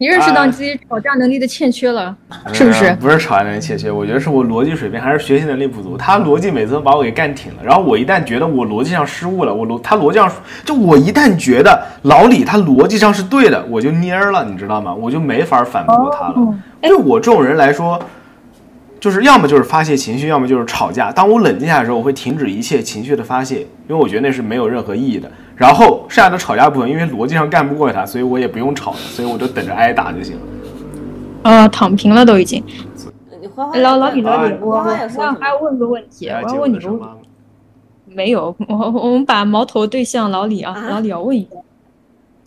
[0.00, 2.16] 你认识到哎你自己吵架能力的欠缺了，
[2.54, 2.96] 是不是呃？
[2.96, 5.94] 不是吵架能力欠缺，我觉得是我逻辑水平还是学习能力不足。
[5.94, 10.32] 他逻辑每次都把我给干挺了，然后我一旦觉得我逻辑上失误了，我逻他逻辑上
[10.64, 14.94] 就我一旦觉得老李他逻辑上是对的，我就蔫儿了，你知道吗？
[14.94, 16.34] 我就没法反驳他了。
[16.34, 18.00] 哦对我这种人来说，
[18.98, 21.12] 就是要么就是发泄情绪，要么就是吵架。
[21.12, 25.30] 当我冷静下来的时候，我会停止一切情绪的发泄，因为我觉得那是没有任何意义的。
[25.60, 30.42] 然后剩下的吵架部分，因为逻辑上干不过他，所以我也不用吵了，所以我就等着挨打就行了。
[31.42, 32.64] 呃，躺平了都已经。
[33.74, 37.16] 老老李老李哎，我还要问个问题，我要问你个问题，接我的伤疤
[38.06, 41.58] 没有，我我们把矛头对向老李啊，啊老李要问一下，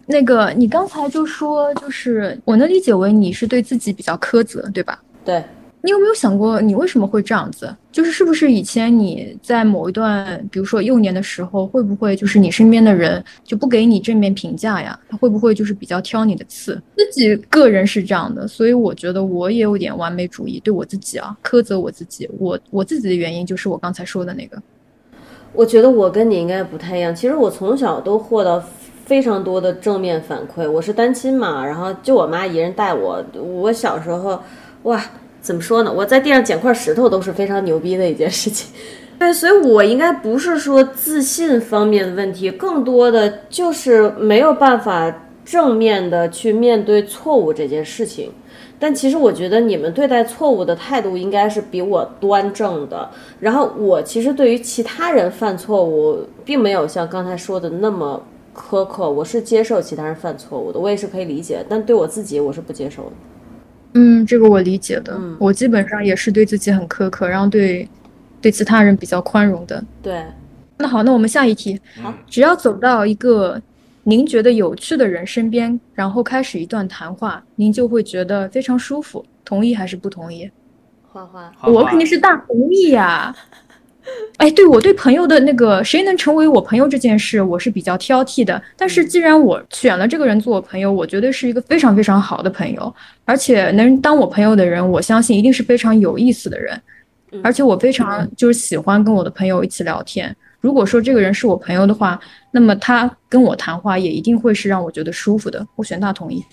[0.08, 5.00] 那个你刚才就说，就是我能理解为你是对自己比较苛责，对吧？
[5.24, 5.44] 对，
[5.86, 7.76] 你有没有想过，你为什么会这样子？
[7.92, 14.98] 就是是不是以前你在某一段，比如说幼年的时候，会不会就是你身边的人就不给你正面评价呀？
[15.10, 16.82] 他会不会就是比较挑你的刺？
[16.96, 22.30] 自己个人是这样的，所以我觉得我也有点完美主义，对我自己啊，苛责我自己。
[22.40, 24.58] 我我自己的原因就是我刚才说的那个。
[25.52, 27.14] 我觉得我跟你应该不太一样。
[27.14, 28.64] 其实我从小都获得
[29.04, 30.72] 非常多的正面反馈。
[30.72, 33.22] 我是单亲嘛，然后就我妈一人带我。
[33.36, 34.42] 我小时候，
[34.84, 35.04] 哇，
[35.44, 35.94] 怎么说呢？
[35.94, 38.74] 我在地上捡块石头都是非常牛逼的一件事情。
[39.20, 48.32] 对，所以我应该不是说自信方面的问题，更多的就是没有办法正面的去面对错误这件事情。
[48.80, 53.10] 但其实我觉得你们对待错误的态度应该是比我端正的。
[53.40, 58.22] 然后我其实对于其他人犯错误，并没有像刚才说的那么
[58.56, 61.66] 苛刻，我是接受其他人犯错误的，我也是可以理解。
[61.68, 63.12] 但对我自己，我是不接受的。
[63.94, 65.20] 嗯，这个我理解的。
[65.40, 67.88] 我基本上也是对自己很苛刻，然后对
[68.42, 69.84] 对其他人比较宽容的。
[70.02, 70.24] 对，
[70.78, 71.80] 那好，那我们下一题。
[72.02, 73.62] 好，只要走到一个
[74.04, 79.26] 您觉得有趣的人身边，然后开始一段谈话，您就会觉得非常舒服。
[79.46, 80.50] 同意还是不同意？
[81.12, 83.36] 花花，我肯定是大同意呀、
[84.38, 88.62] 哎，对我对朋友的那个谁能成为我朋友这件事，我是比较挑剔的。
[88.76, 92.94] 但是既然我选了这个人做我朋友，我觉得是一个非常非常好的朋友，
[93.26, 96.80] 而且能当我朋友的人，我相信一定是非常有意思的人。
[97.42, 100.36] 而且我非常就是喜欢跟我的朋友一起聊天。
[100.60, 102.20] 如果说这个人是我朋友的话，
[102.52, 105.66] 那么他跟我谈话也一定会是让我觉得舒服的。
[105.76, 106.44] 我选大同意。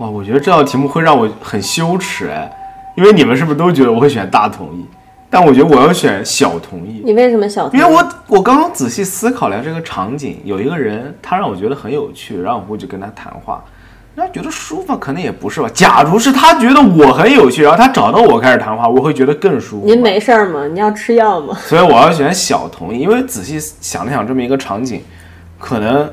[0.00, 2.50] 哇，我觉得这道题目会让我很羞耻哎，
[2.96, 4.84] 因为你们是不是都觉得我会选大同意？
[5.30, 7.82] 但我觉得我要选小同意，你为什么小同意？
[7.82, 13.62] 因为我我刚刚仔细思考了这个场景，有一个人他让我觉得很有趣，然后我会去跟他谈话，
[14.14, 15.68] 那觉得舒服可能也不是吧。
[15.74, 19.86] 假如是他觉得我很有趣，然后他找到我开始谈话，我会觉得更舒服。
[19.86, 20.66] 您没事儿吗？
[20.66, 21.54] 你要吃药吗？
[21.54, 25.02] 所以我要选小同意，因为仔细想了想这么一个场景，
[25.58, 26.10] 可能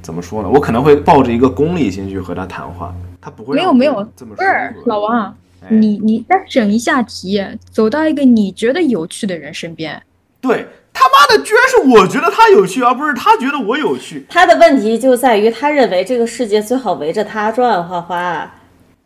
[0.00, 0.48] 怎么说呢？
[0.48, 5.34] 我可能会抱着一个功利心去和他谈话，他不会没有没有，这么不是老王
[5.68, 10.02] 你你再整一下题，走到一个你觉得有趣的人身边，
[10.40, 14.26] 对他妈的，居然是我觉得他有趣，而不是他觉得我有趣。
[14.28, 18.54] 他的问题就在于他认为这个世界最好围着他转，花花。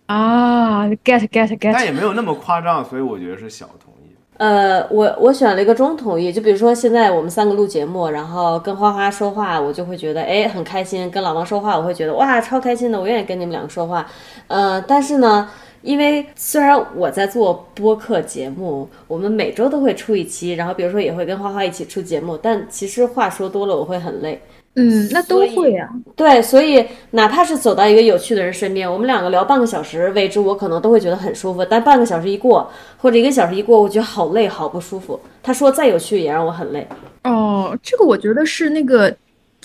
[0.06, 4.14] 啊，get get get，但也没有那么夸张，所以我觉得是小同意。
[4.36, 14.06] 呃，我我选了一个中同意，就比如说现在我们三个录节目，然后跟花花说话，我就会觉得哎很开心；跟老王说话，我会觉得哇超开心的，我愿意跟你们两个说话。
[14.46, 15.48] 呃，但是呢，
[15.82, 24.40] 因为虽然我在做播客节目，我们每周都会出一期，然后比如说也会跟花花一起出节目，但其实话说多了我会很累。
[24.78, 25.88] 嗯，那都会啊。
[26.14, 31.64] 对，所以哪怕是走到一个有趣的人身边，我们两个聊半个小时为止，我可能都会觉得很舒服。
[31.64, 35.18] 但半个小时一过，或者一个小时一过，我觉得好累，好不舒服。
[35.42, 36.86] 他说再有趣也让我很累。
[37.24, 39.16] 哦，这个我觉得是那个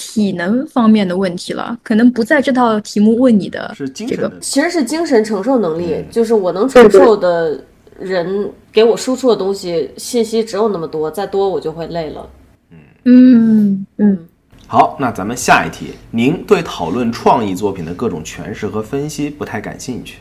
[0.01, 4.39] 体能方面的问题了，可能不在这套题目问你的是精这个神的。
[4.39, 7.63] 其实是精神承受能力，嗯就是我能承受的
[7.99, 12.27] 人给我输出的东西信息只有那么多，再多我就会累了。
[12.71, 14.27] 嗯嗯嗯，
[14.67, 20.17] 好，那咱们下一题，您对讨论创意作品的各种诠释和分析不太感兴趣。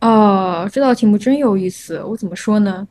[0.00, 2.02] 哦，这道题目真有意思。
[2.02, 2.86] 我怎么说呢？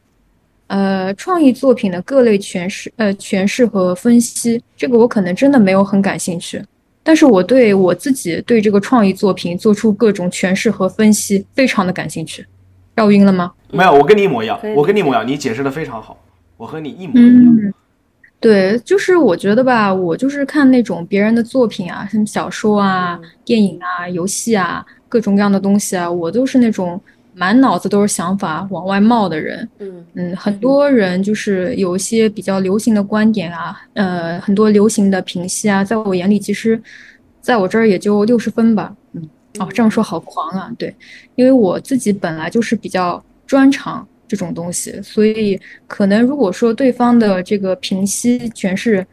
[0.69, 6.63] 呃，创意作品的各类诠释、呃诠释和分析，这个我可能真的没有很感兴趣。
[7.01, 12.45] 但是我对我自己对这个创意作品做出各种诠释和分析，非常的感兴趣。
[12.93, 13.51] 绕晕了吗？
[13.71, 16.15] 没有，我跟你一模一样，我跟你一模一样，你解释的非常好，
[16.55, 17.57] 我和你一模一样。
[17.57, 17.73] 嗯，
[18.39, 27.01] 对，就是我觉得吧，我就是看那种别人的作品啊，什么小说啊、电影啊、游戏啊，各种各样的东西啊，我都是那种
[27.39, 29.67] 满脑子都是想法往外冒的人。
[29.79, 36.81] 嗯嗯，很多人就是有一些比较流行的观点啊，呃，很多流行的评析啊，在我眼里其实，
[37.39, 38.93] 在我这儿也就六十分吧。
[39.13, 40.93] 嗯，哦，这样说好狂啊，对，
[41.35, 49.05] 因为我自己本来就是比较专长这种东西，所以可能如果说对方的这个评析全是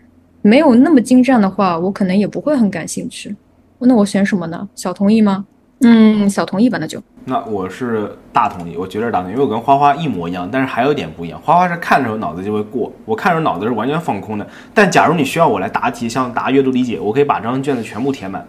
[0.43, 3.35] 没有那么精湛的话，我可能也不会很感兴趣。
[3.79, 4.69] 那我选什么呢？
[4.75, 5.47] 小同意吗？
[5.83, 7.01] 嗯，小同意吧，那就。
[7.29, 11.41] 那我是大同意，我绝对大同意，因为我跟花花一模一样，但是还有一点不一样。
[11.43, 14.47] 花花是看着脑子就会过，我看着脑子是完全放空的。
[14.73, 18.47] 但假如你需要我来答题，像答阅读理解，我可以把这张卷子全部填满。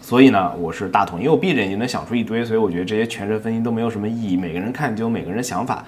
[0.00, 4.36] 所以呢，我是大同意，因为我闭着眼睛能想出一堆，所以我觉得这些全身分析都没有什么意义。
[4.36, 5.84] 每个人看就有每个人想法。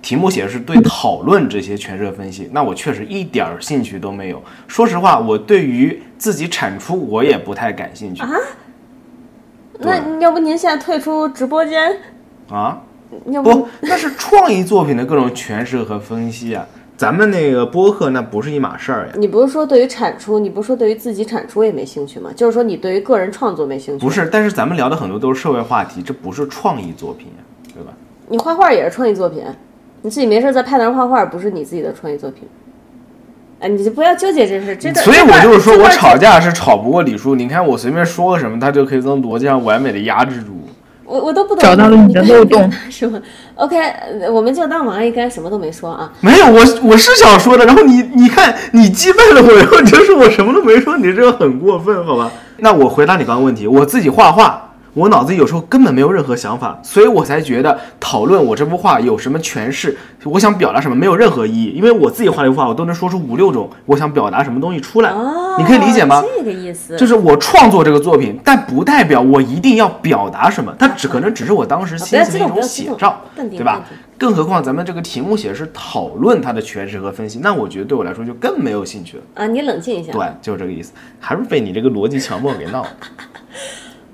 [0.00, 4.42] 题目写的是对讨论这些全社分析，那我确实一点儿兴趣都没有。
[4.66, 8.30] 说实话，我对于自己产出我也不太感兴趣啊。
[9.80, 11.96] 那要不您现在退出直播间
[12.48, 12.82] 啊？
[13.26, 16.66] 要不那是创意作品的各种诠释和分析啊。
[16.96, 19.12] 咱们那个播客那不是一码事儿呀。
[19.16, 22.30] 你不是说对于产出，你不是说对于自己产出也没兴趣吗？
[22.36, 24.04] 就是说你对于个人创作没兴趣。
[24.04, 27.92] 不是，但是咱们聊的很多都是社会话题，这不是创意作品呀，对吧？
[28.28, 29.44] 你画画也是创意作品。
[30.02, 32.48] 你自己没事在 Pad 上画画，不是你自己的创意作品。
[33.60, 35.00] 哎，你就不要纠结这事，真的。
[35.02, 37.34] 所以我就是说我吵架是吵不过李叔。
[37.34, 40.48] 你看我随便说个什么，他就可以从逻辑上完美的压制住
[41.04, 41.20] 我。
[41.20, 41.62] 我都不懂。
[41.62, 43.20] 找到了你的漏洞，是吗
[43.54, 43.76] ？OK，
[44.30, 46.12] 我们就当王阿姨刚才什么都没说啊。
[46.20, 47.64] 没有，我我是想说的。
[47.64, 52.30] 然后你你看，你击败了我，然后你就说我什么都没说，你这个很过分，好吧？
[52.58, 54.73] 那我回答你刚刚问题，我自己画画。
[54.94, 65.12] 我脑子有时候根本没有任何想法，所以我才觉得讨论我这幅画有什么诠释，我想表达什么没有任何意义，因为我自己画了一幅画，我都能说出五六种我想表达什么东西出来，
[65.58, 66.22] 你可以理解吗？
[66.36, 73.82] 这个意思就是我创作这个作品，但不代表我一定要表达什么，它只可能只是我当时心情的一种写照，对吧？
[74.16, 79.46] 更何况咱们这个题目写的是讨论它的诠释和分析，那我觉得对我来说就更没有兴趣了啊！
[79.48, 82.86] 你冷静一下，对，就是这个意思，还是被你这个逻辑强迫给闹。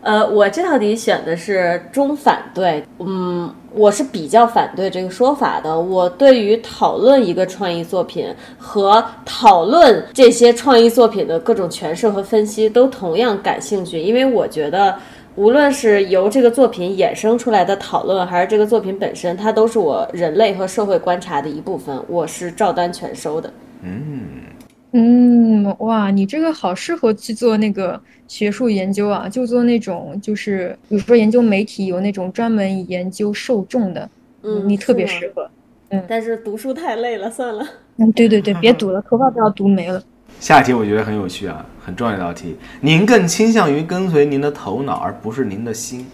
[0.02, 5.78] 呃，我这道题选的是中反对，嗯，我是比较反对这个说法的。
[5.78, 14.96] 我对于讨论一个创意作品和讨论这些创意作品的各种诠释和分析都同样感兴趣，因为我觉得
[15.36, 23.52] 无论是由这个作品衍生出来的讨论，还是这个作品本身，它都是我人类和社会观察的一部分，我是照单全收的。
[23.82, 24.20] 嗯。
[24.92, 34.10] 嗯，哇，你这个好适合去做那个学术研究啊，就做那种就是，比如说研究媒体有那种专门研究受众的，
[34.42, 35.48] 嗯，你特别适合。
[35.90, 37.64] 嗯，但是读书太累了，算了。
[37.98, 40.02] 嗯，对对对，别读了，头发都要读没了。
[40.40, 46.06] 下一题我觉得很有趣啊，很重要一道题，您更倾向于跟随您的头脑，而不是您的心。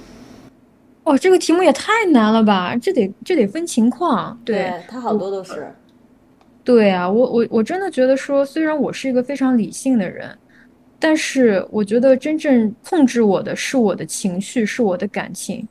[1.05, 2.77] 哦，这个题目也太难了吧？
[2.77, 4.39] 这得这得分情况。
[4.45, 5.73] 对，它好多都是。
[6.67, 10.37] 对啊，我我我真的觉得说，虽然我是一个非常理性的人，
[10.99, 15.67] 但是我觉得真正控制我的是我的情绪，是我的感情。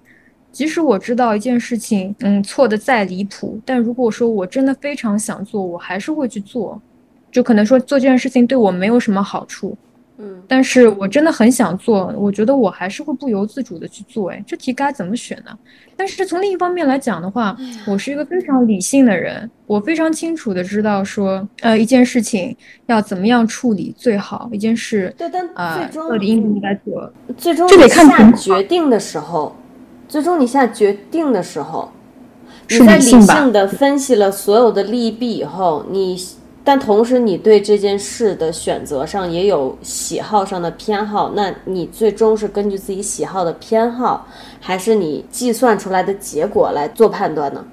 [0.54, 6.82] 即使我知道一件事情，嗯，错的再离谱，但如果说我真的非常想做，我还是会去做。
[7.30, 9.78] 就可能说做这件事情对我没有什么好处。
[10.17, 14.30] 嗯，但是我真的很想做，我觉得我还是会不由自主的去做。
[14.30, 15.51] 哎，这题该怎么选呢？
[15.97, 25.45] 但是从另一方面来讲的话，我是一个非常理性的人，我非常清楚的知道说，呃，一件事情要怎么样处理最好，一件事，对，但
[25.78, 29.56] 最终到底应不应该做，最终这得看下决定的时候，
[30.08, 31.91] 最终你下决定的时候，
[32.69, 36.17] 你在理性的分析了所有的利弊以后，你。
[36.65, 44.28] 但同时，你对这件事的选择上也有喜好上的偏好，那你最终是根据自己喜好的偏好，
[44.60, 47.63] 还是你计算出来的结果来做判断呢？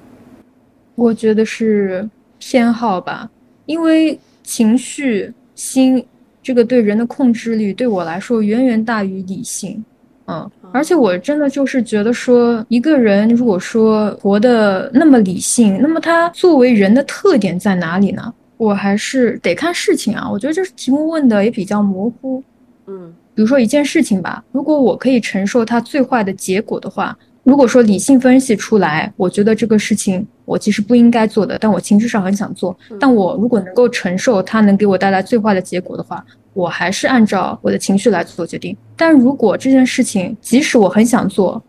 [0.93, 3.27] 我觉得是偏好吧，
[3.65, 6.05] 因为情绪、心
[6.43, 9.83] 这个对人的控制力对我来说远远大于理性。
[10.27, 18.31] 嗯，而且我真的就是觉得说，一个人如果说活得那么理性，那么他作为人的特点在哪里呢？
[18.57, 22.43] 我还是得看事情啊，我觉得这题目问的也比较模糊。
[22.87, 32.77] 嗯，比如说一件事情吧，如果我可以承受它最坏的结果的话，如果说理性分析出来，我觉得这个事情我其实不应该做的，但我情绪上很想做。
[32.99, 38.77] 但我如果能够承受它能给我带来最坏的结果的话，我还是按照我的情绪来做决定。
[38.95, 41.61] 但如果这件事情即使我很想做，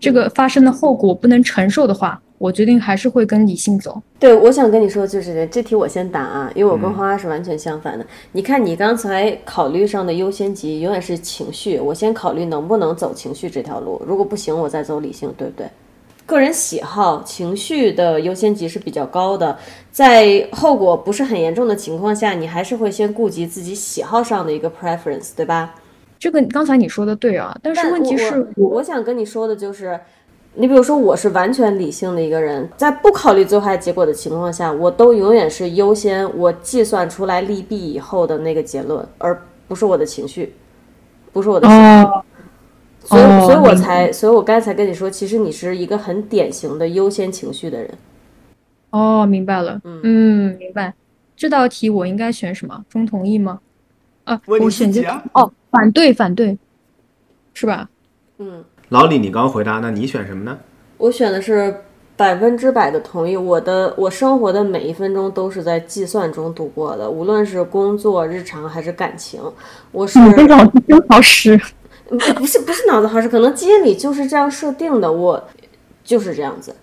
[0.00, 4.02] 这个发生的后果我不能承受的话，我决定还是会跟理性走。
[4.18, 8.04] 对，我想跟你说就是这题我先答啊，因为我跟花花是完全相反的。
[8.32, 15.68] 你看你刚才考虑上的优先级永远是情绪，我先考虑能不能走情绪这条路，如果不行，我再走理性，对不对？
[16.26, 19.56] 个人喜好、情绪的优先级是比较高的，
[19.92, 25.76] 在后果不是很严重的情况下，你还是会先顾及自己喜好上的一个 preference，对吧？
[26.18, 30.00] 这个刚才你说的对啊，但是问题是，我想跟你说的就是。
[30.54, 40.54] 你比如说，我是完全理性的一个人，在不考虑最坏结果的情况下，我都永远是优先我计算出来利弊以后的那个结论，而不是我的情绪，
[41.32, 42.08] 不是我的情绪。
[43.04, 47.90] 所以，所以我才，所以我刚才跟你说，其实你是一个很典型的优先情绪的人。
[48.90, 49.80] 哦，明白了。
[49.84, 50.92] 嗯，明白。
[51.34, 52.84] 这道题我应该选什么？
[52.90, 53.58] 中同意吗？
[54.24, 56.56] 啊，我选择哦，反对，反对，
[57.54, 57.88] 是吧？
[58.36, 58.62] 嗯。
[58.92, 60.58] 老李，你刚回答，那你选什么呢？
[60.98, 61.74] 我选的是
[62.14, 63.34] 百分之百的同意。
[63.34, 69.40] 我的我生活的每一分钟都是在计算中度过的，无论是工作、日常还是感情，
[69.92, 71.58] 我是你的脑子真好使。
[72.06, 75.42] 不不是不是脑子好使，可能基因里就是这样设定的，我
[76.04, 76.76] 就是这样子。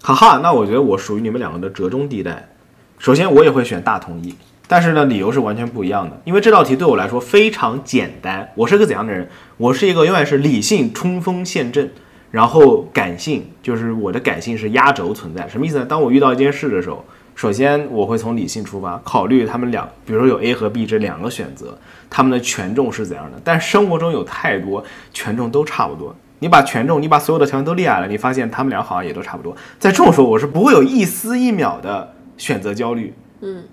[0.00, 2.50] 哈哈，那我觉得我属于你们两个的折中地带。
[2.98, 4.32] 首先，我也会选大同意，
[4.72, 6.18] 但是呢，理由是完全不一样的。
[6.24, 8.50] 因为这道题对我来说非常简单。
[8.54, 9.28] 我是个怎样的人？
[9.58, 11.90] 我是一个永远是理性冲锋陷阵，
[12.30, 15.46] 然后感性就是我的感性是压轴存在。
[15.46, 15.84] 什么意思呢？
[15.84, 17.04] 当我遇到一件事的时候，
[17.34, 21.76] 首先我会从理性出发，考虑他们两，比如说有 A 和 B 这两个选择，
[22.08, 23.38] 他们的权重是怎样的。
[23.44, 26.16] 但生活中有太多权重都差不多。
[26.38, 29.54] 你把权重，你把所有的条件都列下来，你发现他们俩好像也都差不多。
[29.78, 33.12] 在这种时候，我是不会有一丝一秒的选择焦虑。
[33.42, 33.64] 嗯，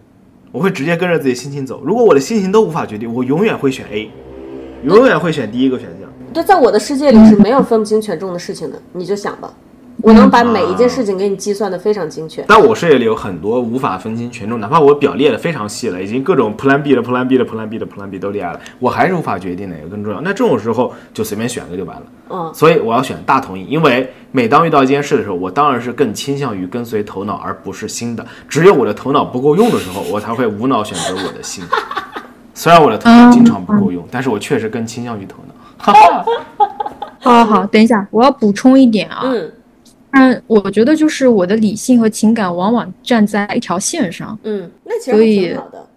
[0.51, 1.81] 我会直接跟着自己心情走。
[1.83, 4.09] 如果我的心情都无法决定，我永远会选 A，
[4.83, 6.09] 永远会选第一个选项。
[6.33, 9.53] 对，在我的世界里是没有分不清权重的事情的，你就想吧。
[10.01, 12.43] 我能把每一件事情给你计算的非常精确。
[12.47, 20.21] 但我视野里有很多无法分清权重，哪怕我表列的非常细了，已经各种 Plan B 的 Plan B 的 Plan B 的 Plan B 都列了，我还是无法决定哪个更重要。
[20.21, 22.03] 那这种时候就随便选个就完了。
[22.29, 28.25] 嗯，所以我要选大同意，因为每当遇到一件事的时候，我当然是更倾向于跟随头脑，而不是心的。
[28.47, 31.63] 只有我的头脑不够用的时候，我才会无脑选择我的心。
[32.53, 35.53] 虽然我的头脑经常不够用，但是我确实更倾向于头脑。
[35.79, 36.25] 哈哈，
[37.19, 39.21] 好好好，等一下，我要补充一点啊。
[39.23, 39.51] 嗯
[40.11, 44.37] 嗯，我觉得就是我的理性和情感往往站在一条线上。
[44.43, 45.87] 嗯，那其实所以挺好的。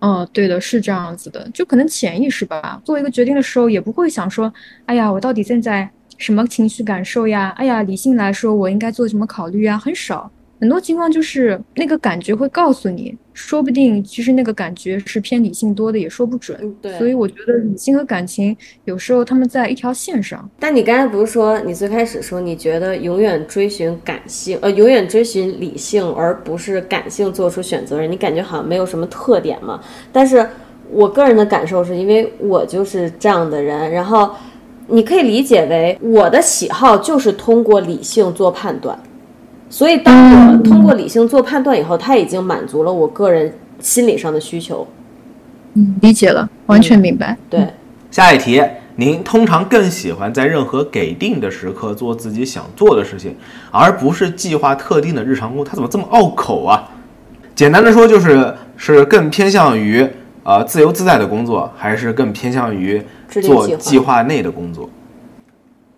[0.00, 4.52] 嗯，对的，是这样子的，就可能潜意识吧，做一个决定的时候也不会想说，
[4.86, 7.52] 哎呀，我到底现在什么情绪感受呀？
[7.56, 9.76] 哎呀，理性来说，我应该做什么考虑呀？
[9.78, 10.30] 很少，
[10.60, 16.58] 很多情况就是那个感觉会告诉你，说不定其实那个感觉是偏理性多的，也说不准。
[16.60, 16.98] 嗯，对。
[16.98, 20.50] 所以我觉得理性和感情有时候他们在一条线上。
[20.58, 29.80] 但你刚才不是说，你最开始说你觉得永远追寻感性，呃，永远追寻理性，而不是感性做出选择人，你感觉好像没有什么特点嘛？
[30.12, 30.44] 但是
[30.90, 34.30] 我个人的感受是因为我就是这样的人，然后
[34.88, 38.98] 你可以理解为我的喜好就是通过理性做判断，
[39.70, 44.86] 所以当我通过理性做判断以后，它已经满足了我个人心理上的需求。
[45.74, 47.36] 嗯，理解了，完全明白。
[47.50, 47.66] 对，
[48.10, 48.62] 下一题，
[48.96, 53.36] 您通常更喜欢在任何给定的时刻做自己想做的事情，
[53.70, 55.64] 而不是计划特定的日常工作。
[55.64, 56.88] 他怎么这么拗口啊？
[57.54, 60.04] 简单的说，就是是更偏向于
[60.44, 64.88] 呃自由自在的工作，还是更偏向于做计划计划内的工作？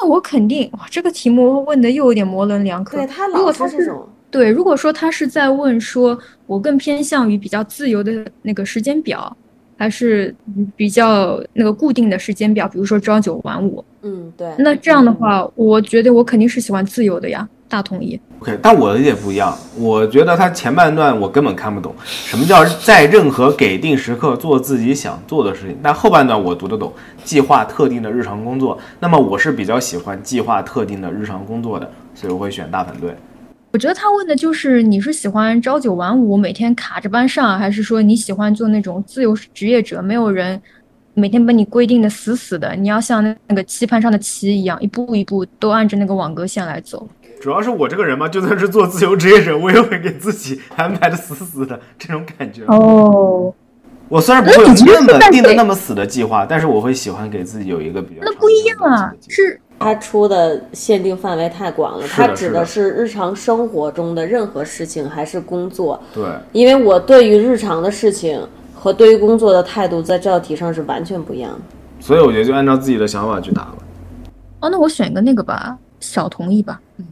[0.00, 2.96] 那我肯定，哇，这个题目问的又有点模棱两可。
[2.96, 9.36] 对他如老果他是是这种，对，如果说他是在问说，我更偏向于比较自由的那个时间表，
[9.76, 18.20] 还是嗯比较那个固定的时间表，比如说朝九晚五，嗯，对，那这样的话，我觉得我肯定是喜欢自由的呀，大统一。
[18.40, 19.56] OK，但我的理解不一样。
[19.78, 25.78] 我觉得他前半段我根本看不懂，什么叫在任何给定时刻做自己想做的事情。
[25.82, 26.92] 但后半段我读得懂，
[27.22, 28.76] 计划特定的日常工作。
[28.98, 33.14] 那么我是比较喜欢计划特定的日常工作的，所以我会选大反对。
[33.72, 40.60] 我觉得他问的就是你是喜欢朝九晚五，每天卡着班上，还是说你喜欢做那种自由职业者，没有人
[41.14, 47.06] 每天把你规定的死死的，你要像那那个棋盘上的棋一样，一步一步都按着那个网格线来走。
[47.40, 52.64] 主要是我这个人嘛，就算是做自由职业者，我也会给自己安排的死死的这种感觉。
[52.66, 53.52] 哦，
[54.08, 65.98] 我虽然不会有那么定的那么死的计划，但是我会喜欢给自己有一个比较那不一样啊是他出的限定范围太广了，是的它指的是日常生活中的任何事情还是工作？
[66.12, 66.22] 对。
[66.52, 71.60] 因为我对于日常的事情和对于工作的态度，在这道题上是完全不一样的。
[72.00, 73.76] 所以我觉得就按照自己的想法去答吧。
[74.60, 76.78] 哦，那我选一个那个吧，小同意吧。
[76.98, 77.06] 嗯，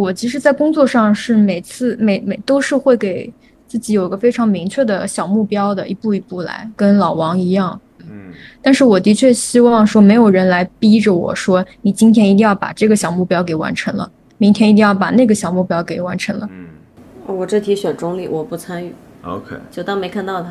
[0.00, 3.32] 我其实，在工作上是每次每每都是会给
[3.66, 7.78] 自己有一个非常明确的小目标的，一步一步来，跟老王一样。
[7.98, 8.32] 嗯，
[8.62, 16.48] 但是我的确希望说，没有人来逼着我说，你今天一定要把这个小目标给完成了，明天一定要把那个小目标给完成了。
[16.50, 16.66] 嗯
[17.26, 20.50] 我这题选中立，我不参与，，OK，就当没看到它。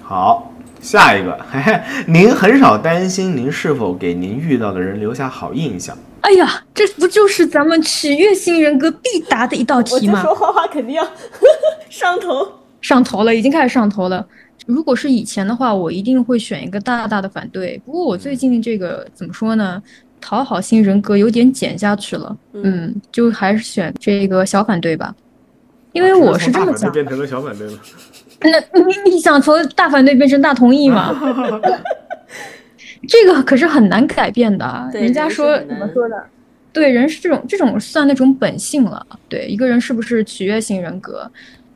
[0.00, 0.52] 好，
[0.82, 5.96] 下一个，嘿嘿，您很少担心您是否给您遇到的人留下好印象。
[6.22, 10.20] 哎呀，这不就是咱们取悦型人格必答的一道题吗？
[10.20, 11.08] 说花花肯定要
[11.88, 12.46] 上头。
[12.80, 14.26] 上头了，已经开始上头了。
[14.66, 17.80] 如果是以前的话，我一定会选一个大大的反对。
[17.84, 19.80] 不过我最近这个怎么说呢？
[20.20, 25.12] 讨好型人格有点减下去了，嗯，就还是选这个小反对吧。
[25.92, 27.72] 因为我是这么想，变成了小反对了。
[28.44, 31.14] 那你你想从大反对变成大同意吗？
[33.08, 34.88] 这个可是很难改变的。
[34.92, 36.24] 对人家说怎么说的？
[36.72, 39.04] 对，人是这种这种算那种本性了。
[39.28, 41.30] 对，一个人是不是取悦型人格，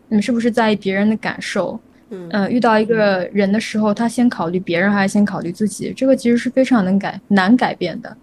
[0.08, 1.78] 你是不是在意别人的感受？
[2.10, 5.92] 嗯呃，遇到一个人的时候，他先考虑别人还是先考虑自己？
[5.96, 8.16] 这个其实是非常能改难改变的。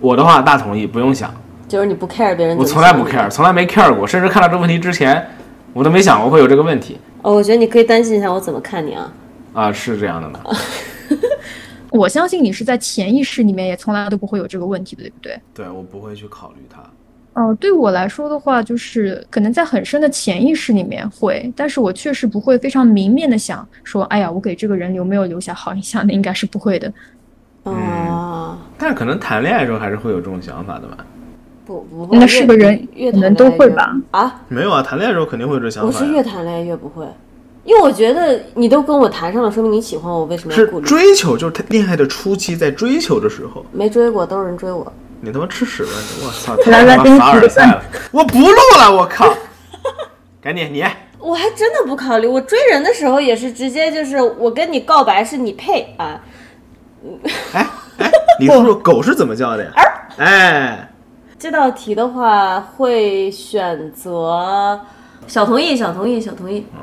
[0.00, 1.34] 我的话大同意，不用想，
[1.66, 5.26] 就是你不 care 别人我从来不 care，从来没 care 过，甚至看到这个问题之前，
[5.72, 9.12] 我都没想过会有这个问题哦，我觉得你可以担心一下我怎么看你啊。
[9.52, 10.40] 啊，是这样的吗。
[11.90, 15.40] 我相信你是在潜意识里面也从来都不会有这个问题的，对不对？
[15.54, 16.82] 对我不会去考虑它。
[17.34, 26.92] 哦，对我来说的话，就是可能在很深的潜意识里面会，但是我确实不会非常明面的想说，哎呀，我给这个人留没有留下好印象，那应该是不会的。
[27.64, 31.06] 啊，但是可能谈恋爱的时候还是会有这种想法的吧？
[31.66, 33.96] 不不会，那是个人越越可能谈恋爱都会吧？
[34.10, 36.04] 啊，没有啊，谈恋爱的时候肯定会有这想我法我。
[36.04, 37.06] 是越谈恋爱越不会，
[37.64, 40.86] 因为我觉得你都跟我谈上了，说明你喜欢我，为什么要顾虑？
[40.86, 44.92] 追求，就是他恋爱的初期，在追求的时候，没追过，都是人追我。
[45.20, 46.26] 你他妈吃屎吧你！
[46.26, 47.82] 我操，来来太他妈凡给你举个尔赛了！
[48.10, 49.32] 我不录了，我靠！
[50.40, 50.84] 赶紧你，
[51.20, 56.20] 我还真的不考虑，我追人的时候也是直接就是我跟你告白是你配啊，
[57.52, 57.64] 哎
[57.98, 58.10] 哎，
[58.40, 59.70] 你说说狗是怎么叫的呀？
[60.18, 60.91] 哎，
[61.42, 64.80] 这道题的话会选择
[65.26, 66.64] 小同意，小同意，小同意。
[66.72, 66.80] 嗯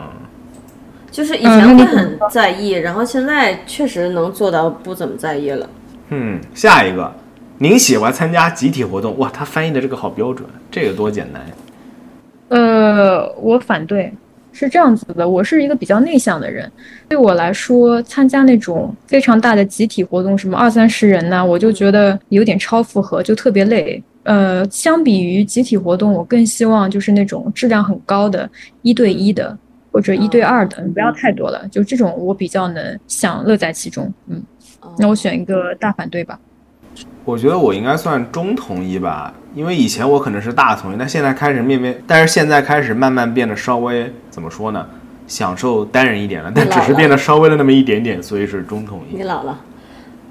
[1.10, 5.70] 就是以前会很在意，然后现在确实能做到不怎么在意了。
[6.10, 7.10] 嗯，下一个，
[7.58, 9.18] 您喜欢参加集体活动？
[9.18, 11.54] 哇，他翻译的这个好标准，这个多简单呀！
[12.50, 14.14] 呃，我反对，
[14.52, 16.70] 是这样子的，我是一个比较内向的人，
[17.08, 24.04] 对我来说，参加那种非常大的集体活动，什么二三十人呐，我就觉得有点超负荷，就特别累。
[24.24, 28.50] 呃，相比于集体活动，我更希望就是那种质量很高的
[28.82, 29.58] 一对一的
[29.92, 34.12] 或者一对二的，不要太多了，就这种我比较能享乐在其中。
[34.28, 34.44] 嗯，
[34.98, 36.40] 那我选一个大反对吧。
[37.24, 44.86] 我觉得我应该算中同意吧，因为以前我可能是大同意，但现在开始面面，但是现在开始慢慢变得稍微怎么说呢，
[45.28, 49.24] 享受单人一点了，但只是变得稍微的那么一点点，所以是中同意你。
[49.24, 49.58] 老了，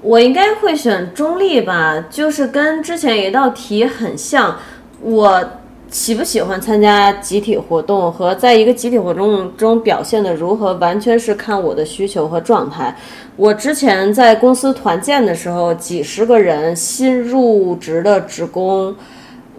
[0.01, 4.57] 我应该会选中立吧，就是跟之前有一道题很像。
[5.01, 5.43] 我
[5.89, 12.95] 喜不喜欢参加集体活动和在一个集体活动中表现的如何，完全是看我的需求和状态。
[13.35, 18.95] 我之前在公司团建的时候，几十个人新入职的职工。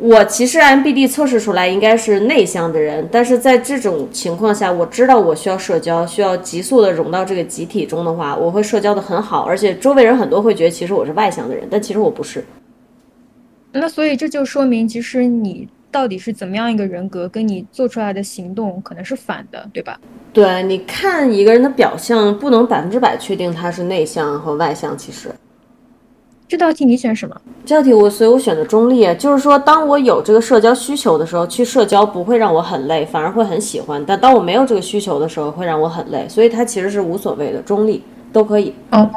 [0.00, 12.42] 我其实 MBD 测试出来应该是内向的人，但是在这种情况下，我知道我需要社交，需要急速的融到这个集体中的话，我会社交的很好，而且周围人很多会觉得其实我是外向的人，但其实我不是。
[13.72, 20.00] 那所以这就说明，其实你到底是怎么样一个人格，跟你做出来的行动可能是反的，对吧？
[20.32, 24.96] 对，你看一个人的表象，不能百分之百确定他是内向和外向。
[24.96, 25.28] 其实
[26.50, 27.40] 这道题你选什么？
[27.64, 36.28] 这道题我，所以我选的中立，就是说，当我有这个社交需求的时候，去社交不会让我很累，反而会很喜欢；但当我没有这个需求的时候，会让我很累。
[36.28, 38.74] 所以它其实是无所谓的，中立都可以。
[38.90, 39.08] 哦，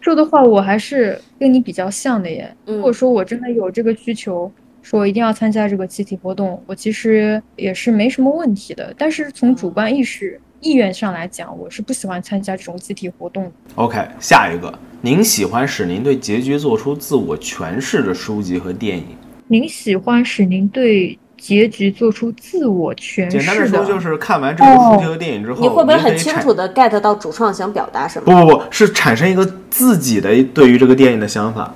[0.00, 2.48] 这的话我还是跟你比较像的耶。
[2.66, 4.48] 嗯如果说我真的有这个需求，
[4.80, 8.94] 说一定要参加这个集体活动，我其实也是没什么问题的。
[8.96, 13.50] 但是从主观意识、意愿上来讲，我是不喜欢参加这种集体活动的。
[13.76, 19.06] OK，下一个，您喜欢使您对结局做出自我诠释的书籍和电影？
[19.48, 28.24] 您喜欢使您对结局做出自我诠释简单的说，就是看完这部书籍和电影之后，你会不会很清楚的 get 到主创想表达什么？
[28.26, 31.74] 不不不，是产生一个自己的对于这个电影的想法，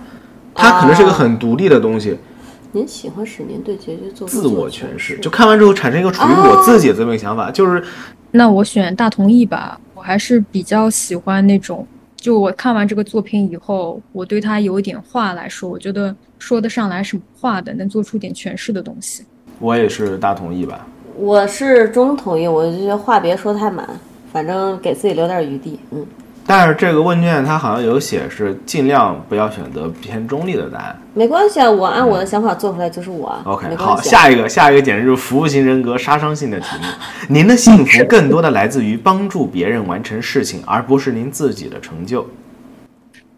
[0.54, 2.18] 它可能是一个很独立的东西，
[2.72, 5.18] 您喜欢使您对结局做出自我诠诠释。
[5.20, 7.82] 就看完之后产生一个属于我自己的这么一个想法，就是
[8.36, 19.24] 那我选大同意吧，我还是比较喜欢那种，就我看完这个作品以后，我对他有一点话来说，我觉得说得上来什么话的，能做出点诠释的东西。
[19.60, 20.84] 我也是大同意吧。
[21.16, 23.88] 我是中同意，我就觉得话别说太满，
[24.32, 25.78] 反正给自己留点余地。
[25.92, 26.04] 嗯，
[26.46, 30.98] 但是这个问卷它好像有写是尽量不要选择偏中立的答案。
[31.14, 33.42] 没关系啊，我按我的想法做出来就是我啊。
[33.46, 33.98] OK，没好。
[34.02, 36.84] 下一个，下一个简直就是服务型人格杀伤性的题目。
[37.32, 42.26] 您的幸福更多的来自于帮助别人完成事情，而不是您自己的成就。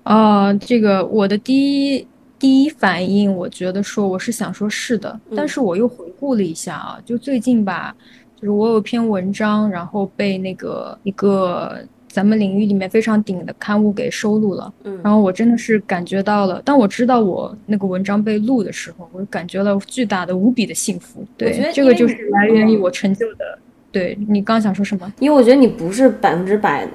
[0.03, 2.07] 啊，这个我的第一
[2.39, 7.95] 第一反应，我觉得说我是想说是的，但是我又回顾了一下啊，就最近吧，
[8.35, 11.79] 就是我有篇文章，然后被那个一个
[12.17, 21.23] 咱们领域里面非常顶的刊物给收录了，嗯然后我真的是感觉到了，当我知道我那个文章被录的时候，我就感觉了巨大的无比的幸福。
[21.37, 23.59] 对，这个就是来源于嗯我成就的。
[23.93, 25.13] 对你刚想说什么？
[25.19, 26.89] 因为我觉得你不是百分之百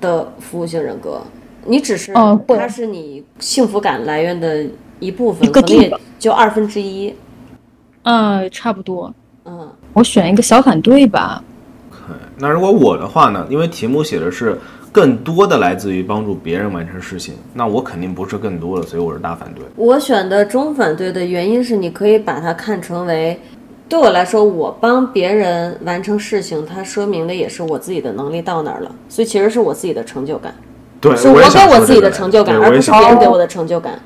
[0.00, 1.22] 的服务性人格，
[1.66, 2.12] 你只是
[2.48, 4.66] 它是你幸福感来源的
[4.98, 7.14] 一部分，可能也就二分之一。
[8.02, 9.14] 嗯，差不多。
[9.44, 11.44] 嗯，我选一个小反对吧。
[12.36, 13.46] 那如果我的话呢？
[13.48, 14.58] 因为题目写的是
[14.90, 19.64] 更多的来自于帮助别人完成事情，那我肯定不是更多的，所以我是大反对。
[19.76, 23.40] 我选的中反对的原因是，你可以把它看成为，
[23.88, 30.54] 对我来说，我帮别人完成事情，它说明的也是我自己的能力到哪儿了，所以其实是我自己的成就感，
[31.00, 33.98] 对，是我给我自己的成就感，而不是别人给我的成就感。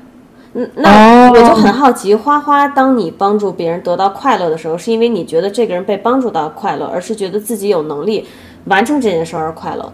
[0.53, 8.25] 嗯，那哦我就很好奇，花花，当你帮助别人得到快乐的时候，是因为你觉得这个人被帮助到快乐，而是觉得自己有能力
[8.65, 9.93] 完成这件事而快乐？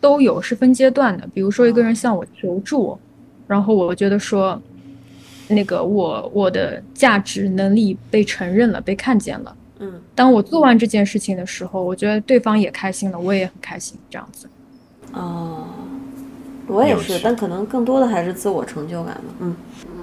[0.00, 1.28] 都有是分阶段的。
[1.32, 2.98] 比如说一个人向我求助，
[3.46, 4.60] 然后我觉得说，
[5.48, 9.56] 那个我我的价值能力被承认了，被看见了。
[9.80, 14.48] 嗯，当我做完这件事情的时候，我觉得对方也开心了，我也很开心，这样子。
[15.12, 15.64] 哦，
[16.68, 19.22] 我也，是但可能更多的还是自我成就感吧。
[19.40, 19.56] 嗯。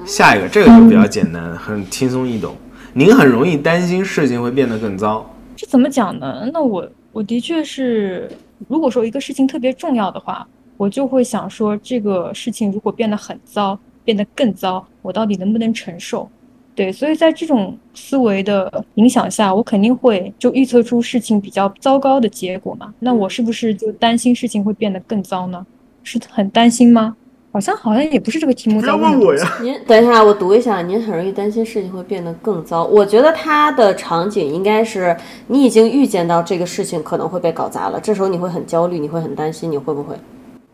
[0.06, 2.56] 下一个，这个就比较简单，很轻松易懂。
[2.94, 6.50] 您很容易担心事情会变得更糟，这怎么讲呢？
[6.54, 8.30] 那我我的确是，
[8.68, 10.48] 如果说一个事情特别重要的话，
[10.78, 16.30] 我就会想说，这个事情如果变得很糟，变得更糟，我到底能不能承受？
[16.76, 22.94] 对，所以在这种思维的影响下，我肯定会就预测出事情比较糟糕的结果嘛。
[23.00, 25.66] 那我是不是就担心事情会变得更糟呢？
[26.06, 27.18] 是很担心吗？
[27.52, 29.34] 好像好像也不是这个题目在问我。
[29.34, 29.58] 呀。
[29.62, 30.82] 您等一下，我读一下。
[30.82, 32.84] 您很容易担心事情会变得更糟。
[32.84, 35.16] 我觉得他的场景应该是
[35.48, 40.16] 你已经预见到这个事情可能会被搞砸了，这时候你会很焦虑，你会很担心，你会不会？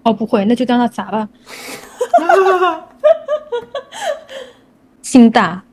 [0.04, 1.30] 哦，不会，那就让它砸吧。
[5.04, 5.64] 心大，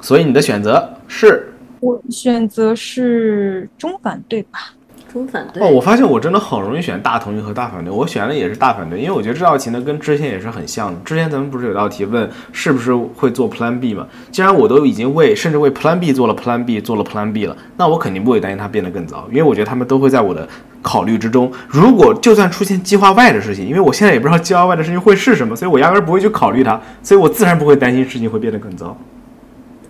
[0.00, 4.72] 所以你的选择是我选择是中反对吧。
[5.16, 5.62] 中反对。
[5.62, 7.92] 哦，我发现我真的很容易选大同意和大反对。
[7.92, 11.00] 我选的也是大反对，因为我觉得这道题呢跟之前也是很像的。
[11.04, 14.06] 之前咱们不是有道题问是不是会做 Plan B 嘛？
[14.30, 20.46] 既然我都已经为甚至为 Plan B 做了 Plan B 做了 Plan B 了，那我肯定不会担心它变得更糟，因为我觉得他们都会在我的
[20.82, 21.50] 考虑之中。
[21.68, 28.96] 如果就算出现计划外的事情，因为我现在也不知道计划外的事情会是什么，所以我压根儿不会去考虑它，所以我自然不会担心事情会变得更糟。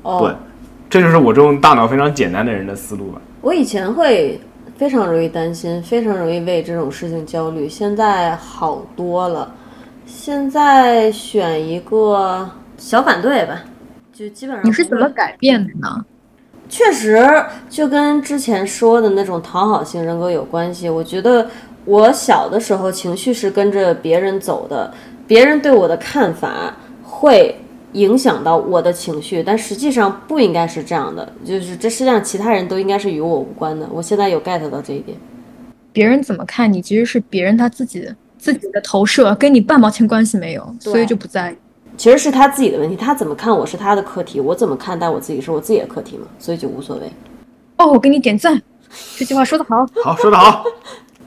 [0.03, 0.37] 对哦，，
[0.89, 3.21] 这就是我这种大脑非常简单的人的思路吧。
[3.41, 4.41] 我以前会
[4.77, 9.53] 非常容易担心，非常容易为这种事情焦虑，现在好多了。
[10.05, 13.65] 现在选一个小反对吧，
[14.13, 16.05] 就基本上你是怎么改变的呢？
[16.69, 20.89] 确实就跟之前说的那种讨好型人格有关系。
[20.89, 21.49] 我觉得
[21.85, 24.93] 我小的时候情绪是跟着别人走的，
[25.27, 27.57] 别人对我的看法会
[27.97, 31.27] 影响到我的情绪，但实际上不应该是这样的。
[31.45, 33.89] 就是这世界上其他人都应该是与我无关的。
[33.91, 35.17] 我现在有 get 到这一点。
[35.93, 41.57] 别人怎么看你，其实是别人他自己的自己的投射，跟你半毛钱关系没有，所以就不在意。
[41.97, 47.11] 其实是他自己的问题，他怎么看我是他的课题，我怎么看待我自己是我自己的课题嘛，所以就无所谓。
[47.79, 48.61] 哦，我给你点赞，
[49.17, 49.87] 这句话说得好。
[50.05, 50.63] 好，说得好。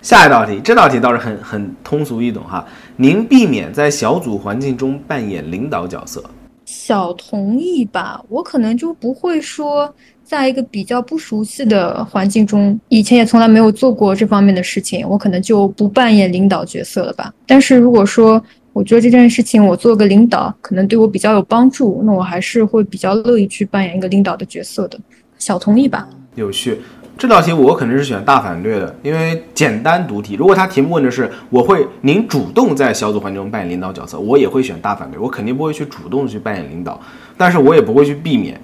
[0.04, 2.64] 下一道题，这道题倒是很很通俗易懂哈。
[2.96, 6.24] 您避免在小组环境中扮演领导角色。
[6.72, 9.92] 小同意吧，我可能就不会说，
[10.24, 17.34] 在一个比较不熟悉的环境中，以前也从来没有做过这方面的事情，我可能就不扮演领导角色了吧。
[17.48, 18.40] 但是如果说
[18.72, 25.00] 我觉得这件事情我做个领导，可能对我比较有帮助，那我还是会比较乐意去扮演一个领导的角色的。
[25.40, 26.08] 小同意吧。
[26.36, 26.78] 有趣。
[27.20, 30.36] 这道题我肯定是选大反对的，因为简单读题。
[30.36, 36.98] 如果他题目问的是我会您主动在小组环境中扮演领导角色，我也会选大反对，我肯定不会去主动去扮演领导，
[37.36, 38.58] 但是我也不会去避免。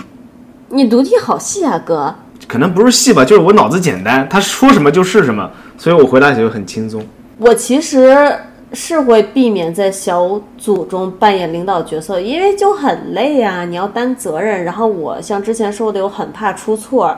[0.70, 2.16] 你读题好细啊，哥。
[2.48, 7.06] 可能不是细吧，就是我脑子简单，他说什么就是什么，所以我回答起来就很轻松。
[7.38, 8.34] 我其实
[8.72, 14.64] 是会避免在小组中扮演领导角色，因为就很累呀、你要担责任。
[14.64, 17.18] 然后我像之前说的，我很怕出错。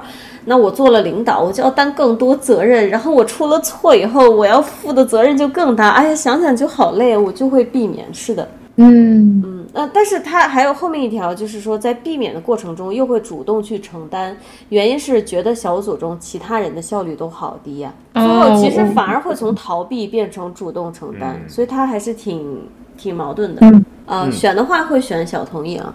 [0.50, 2.89] 那我做了领导，我就要担更多责任。
[2.89, 5.89] 然后我出了错以后，我要负的责任就更大。
[5.89, 8.06] 哎呀，想想就好累，我就会避免。
[8.14, 14.38] 是的，嗯，嗯，呃，但是他还有后面一条，就是说在避免的过程中，又会主动去承担。
[14.70, 22.62] 原因是觉得小组中其他人的效率都好低呀、最后其实哦反而会从逃避变成主动承担，嗯所以他还是挺
[22.98, 23.60] 挺矛盾的。
[23.62, 25.93] 嗯呃，选的话会选小同意啊。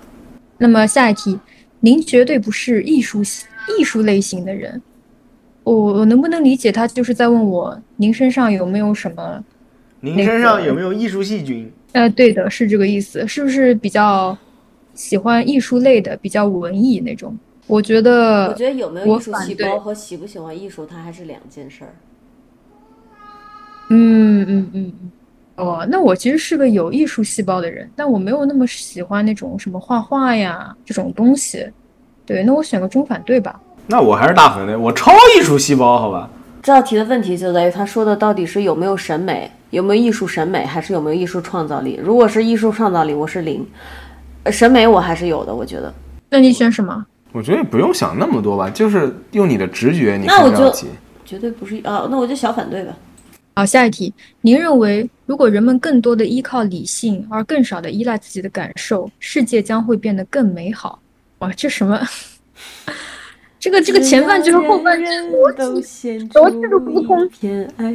[0.58, 1.40] 那么下一题，
[1.80, 3.46] 您绝对不是艺术系
[3.78, 4.80] 艺术类型的人。
[5.64, 9.44] 我我能不能理解他就是在问我，您身上有没有什么？
[10.00, 11.70] 您身上有没有艺术细菌？
[11.92, 14.36] 呃，对的，是这个意思，是不是比较
[14.94, 17.38] 喜欢艺术类的，比较文艺那种？
[17.68, 21.94] 我觉得，我觉得有没有艺术细胞和喜不喜欢艺术，它还是两件事儿。
[23.90, 25.12] 嗯嗯嗯嗯，
[25.54, 31.70] 哦，那我其实是个有艺术细胞的人，但我没有那么喜欢那种什么画画呀这种东西。
[32.24, 33.60] 对，那我选个中反对吧。
[33.86, 36.28] 那我还是大反对，我超艺术细胞，好吧？
[36.62, 41.98] 这道题的问题就在于他说的到底是有没有审美，有没有艺术审美，还是有没有艺术创造力？
[42.02, 43.66] 如果是艺术创造力，我是零，
[44.44, 45.92] 呃审美我还是有的，我觉得。
[46.30, 47.04] 那你选什么？
[47.32, 50.72] 我觉得也不用想那么多吧，就是用你的直觉，你那我就。
[51.24, 52.94] 绝对不是啊，那我就小反对吧。
[53.54, 54.12] 好，下一题，
[54.42, 60.98] 您认为如果人们更多的依靠理性，而更少的依赖自己的感受，世界将会变得更美好？
[61.42, 62.00] 哇，这什么？
[63.58, 67.28] 这个这个前半句和后半句逻辑逻辑都不通。
[67.28, 67.92] 片爱，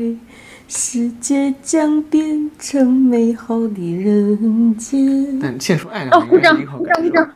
[0.67, 5.39] 世界将变成美好的人间。
[5.39, 7.35] 但献出爱的哦，鼓掌，鼓掌，鼓掌。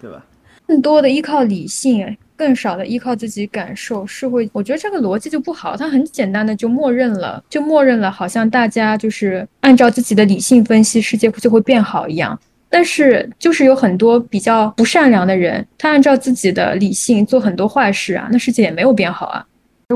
[0.00, 0.24] 对吧？
[0.68, 5.76] 更多的依靠理性，哎，更少的依靠自己感受，是会，我觉得这个逻辑就不好。
[5.76, 12.38] 它很简单的就默认了，就默认了，好像大家就是按照自己的理性分析，世界就会变好一样。
[12.70, 19.44] 但是就是有很多比较不善良的人，他按照自己的理性做很多坏事啊，那世界也没有变好啊。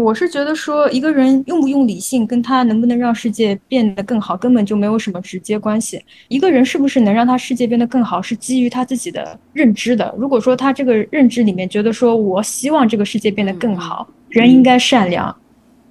[0.01, 6.05] 我是觉得说，一个人用不用理性，跟他能不能让世界变得更好，根本就没有什么直接关系。
[6.27, 10.13] 一个人是不是能让他世界变得更好，是基于他自己的认知的。
[10.19, 15.33] 如果说他这个认知里面觉得说，我希望这个世界变得更好，人应该善良，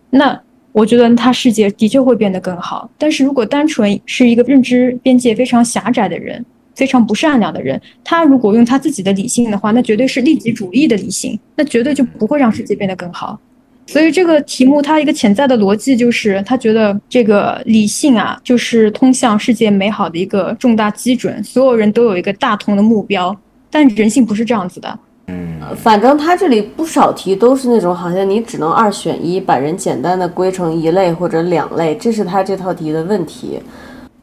[0.09, 0.37] 那
[0.73, 2.89] 我觉得他世界的确会变得更好。
[2.97, 13.39] 但是如果单纯是一个认知边界非常狭窄的人，非常不善良的人，他如果用他自己的理性的话，那绝对是利己主义的理性，那绝对就不会让世界变得更好。
[13.85, 23.35] 所以这个题目它一个潜在的逻辑就是，他觉得这个理性啊，就是通向世界美好的一个重大基准，所有人都有一个大同的目标，
[23.69, 24.99] 但人性不是这样子的。
[25.27, 33.59] 嗯反正他这里不少题都是那种好像你只能二选一，把人简单的归成一类或者两类，这是他这套题的问题。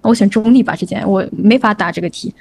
[0.02, 2.34] 我选中立吧，之前我没法答这个题。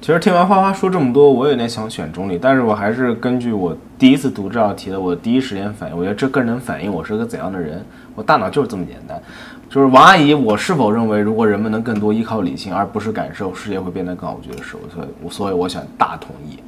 [0.00, 7.84] 其实听完花花说这么多，我有点想选中立，但是我还是根据我第一次读这道题的我第一时间反应，我觉得这更能反映我是个怎样的人。
[8.14, 9.20] 我大脑就是这么简单。
[9.68, 14.38] 就是王阿姨，我是否认为如果人们能更多依靠理性而不是感受，世界会变得更好？
[14.38, 16.58] 我觉得是，所以我所以我选大同意。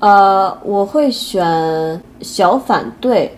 [0.00, 3.32] 呃，我会选小反对。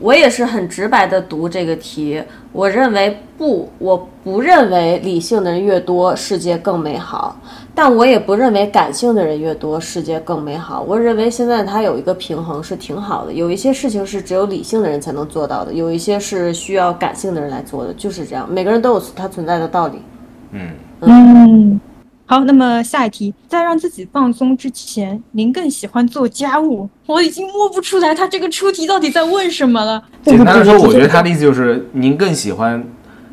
[0.00, 2.22] 我也是很直白的读这个题，
[2.52, 7.36] 我认为不，我不认为理性的人越多，世界更美好，
[7.74, 10.82] 但我也不认为感性的人越多，世界更美好。
[10.82, 20.02] 我认为现在它有一个平衡是挺好的，有一些事情是只有理性的人才能做到的，有一些是需要感性的人来做的，就是这样，每个人都有它存在的道理。
[20.50, 21.80] 嗯，
[22.26, 26.88] 好，那么下一题，在让自己放松之前，您更喜欢做家务？
[27.04, 30.02] 我已经摸不出来他这个出题到底在问什么了。
[30.22, 32.82] 简单的说，我觉得他的意思就是，您更喜欢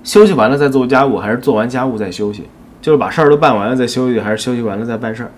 [0.04, 2.44] 休息完了再做家务，还是做完家务再休息？
[2.82, 5.32] 就是把事儿都办完了再休息，还是休息完了再办事儿？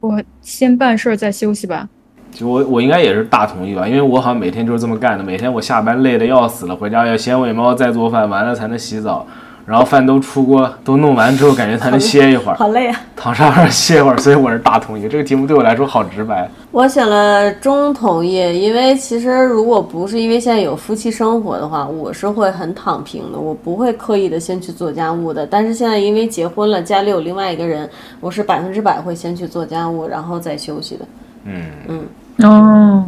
[0.00, 1.88] 我先办事儿再休息吧。
[2.32, 5.22] 就我我应该也是大同意吧，因为我好像每天就是这么干的。
[5.22, 9.24] 每天我下班累得要死了，回家要先喂猫，再做饭，完了才能洗澡，
[9.66, 13.00] 然后饭都出锅，都弄完之后，感觉才能歇一会儿，好累啊！
[13.16, 14.16] 躺沙发上歇一会儿。
[14.16, 15.08] 所以我是大同意。
[15.08, 16.48] 这个题目对我来说好直白。
[16.70, 25.44] 我选了中同意，因为其实如果不是因为现在有夫妻生活的话，我是会很躺平的，我不会刻意的先去做家务的。
[25.44, 27.90] 但是现在因为结婚了，家里有另外一个人，
[28.20, 31.04] 我是百分之百会先去做家务，然后再休息的。
[31.44, 33.04] 嗯嗯，哦，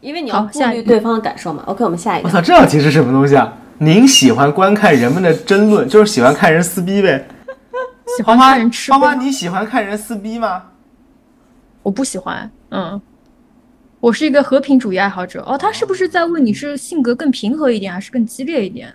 [0.00, 1.62] 因为你要顾虑对方的感受嘛。
[1.66, 2.28] OK，我们下一个。
[2.28, 3.52] 我操，这道题是什么东西啊？
[3.82, 7.26] 您喜欢观看人们的争论，就是喜欢看人撕逼呗？
[8.16, 10.62] 喜欢花花看人吃花花，你喜欢看人撕逼吗？
[11.82, 12.48] 我不喜欢。
[12.70, 13.00] 嗯，
[13.98, 15.42] 我是一个和平主义爱好者。
[15.48, 18.94] 哦，他是不是在问你是性格更平和一点，还是更激烈一点，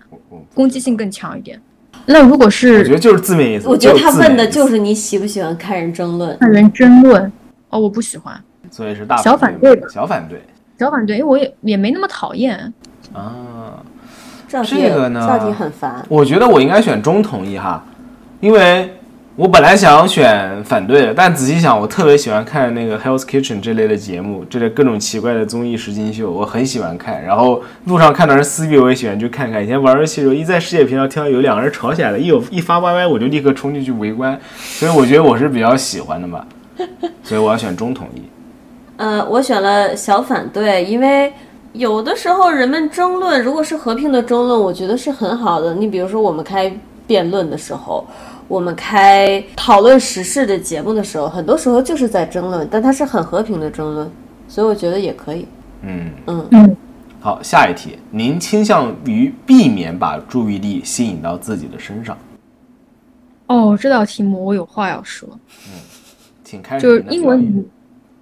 [0.54, 1.60] 攻击性更强一点？
[2.06, 3.68] 那如果是我觉得就是字面意思。
[3.68, 6.34] 我觉得他问的就是你喜不喜欢看人争论。
[6.38, 7.30] 看人争论，
[7.68, 8.42] 哦，我不喜欢。
[8.70, 10.40] 所以是大小反对吧小反对
[10.78, 12.72] 小反对，因为我也也没那么讨厌。
[13.12, 13.84] 啊。
[14.48, 16.02] 这这个呢很烦。
[16.08, 17.84] 我觉得我应该选中同意哈，
[18.40, 18.94] 因为
[19.36, 27.22] 我本来想选反对的，但仔细想，我特别喜欢看那个 Hell's Kitchen 这类的节目，这类各种奇怪的综艺实境秀，我很喜欢看。
[27.22, 29.62] 然后路上看到人撕逼，我也喜欢去看看。
[29.62, 34.36] 以前玩游戏的时候，一在世界频道听到有两个人吵起来了，一有一发 YY，我就立刻冲进去围观。
[34.56, 36.44] 所以我觉得我是比较喜欢的嘛，
[37.22, 38.22] 所以我要选中统一。
[38.98, 41.32] 呃，我选了小反对，因为
[41.78, 45.72] 有的时候人们争论，如果是和平的争论，我觉得是很好的。
[45.72, 46.68] 你比如说，我们开
[47.06, 48.04] 辩论的时候，
[48.48, 54.10] 我们开讨论时事的节目的时候，很多时候就是在争论，但它是很和平的争论，
[54.48, 55.46] 所以我觉得也可以。
[55.82, 56.76] 嗯嗯嗯，
[57.20, 62.18] 好，下一题，您倾向于避免把注意力吸引到自己的身上。
[63.46, 65.28] 哦，这道题目我有话要说，
[65.68, 65.78] 嗯
[66.42, 67.68] 请开始就是英文里，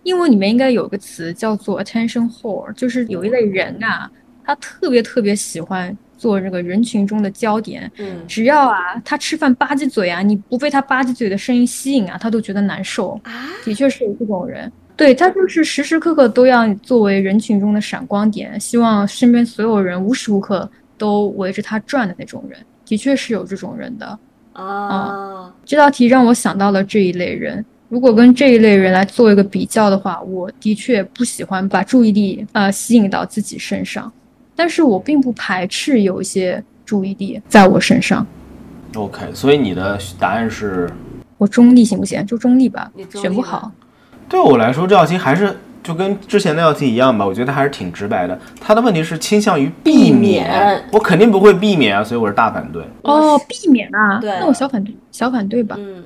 [0.07, 4.09] 英文里面应该有个词叫做 attention whore，就是有一类人啊，
[4.45, 13.21] 他特别特别喜欢做这个人群中的焦点，嗯只要啊他吃饭吧唧嘴啊，你不被他吧唧嘴的声音吸引啊，他都觉得难受。
[13.25, 24.19] 啊，的确是有这种人，对他就是时时刻刻都要作为人群中的闪光点，希望身边所有人无时无刻都围着他转的那种人，的确是有这种人的。
[24.53, 27.65] 啊，这道题让我想到了这一类人。
[27.89, 34.13] 如果跟这一类人来做一个比较的话，我的确不喜欢把注意力呃吸引到自己身上，
[34.55, 38.27] 但是我并不排斥有一些注意力在我身上。
[38.95, 40.91] OK，所以你的答案是？
[41.39, 42.25] 我中立行不行？
[42.27, 43.71] 就中立吧选不好。
[44.27, 48.37] 对我来说，这道题还是就跟之前那道题一样吧，我觉得还是挺直白的。
[48.59, 52.83] 他的问题是倾向于避避免我肯定不会避免啊，所以我是大反对。
[53.03, 55.77] 哦，避免啊，对那我小反对，小反对吧。
[55.79, 56.03] 嗯，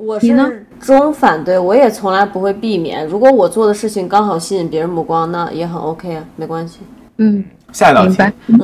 [0.00, 3.06] 我是中反对，我也从来不会避免。
[3.06, 6.78] 如果我做的事情刚好吸引别人目光，那也很 OK 啊，没关系。
[7.18, 8.16] 嗯，下一道题，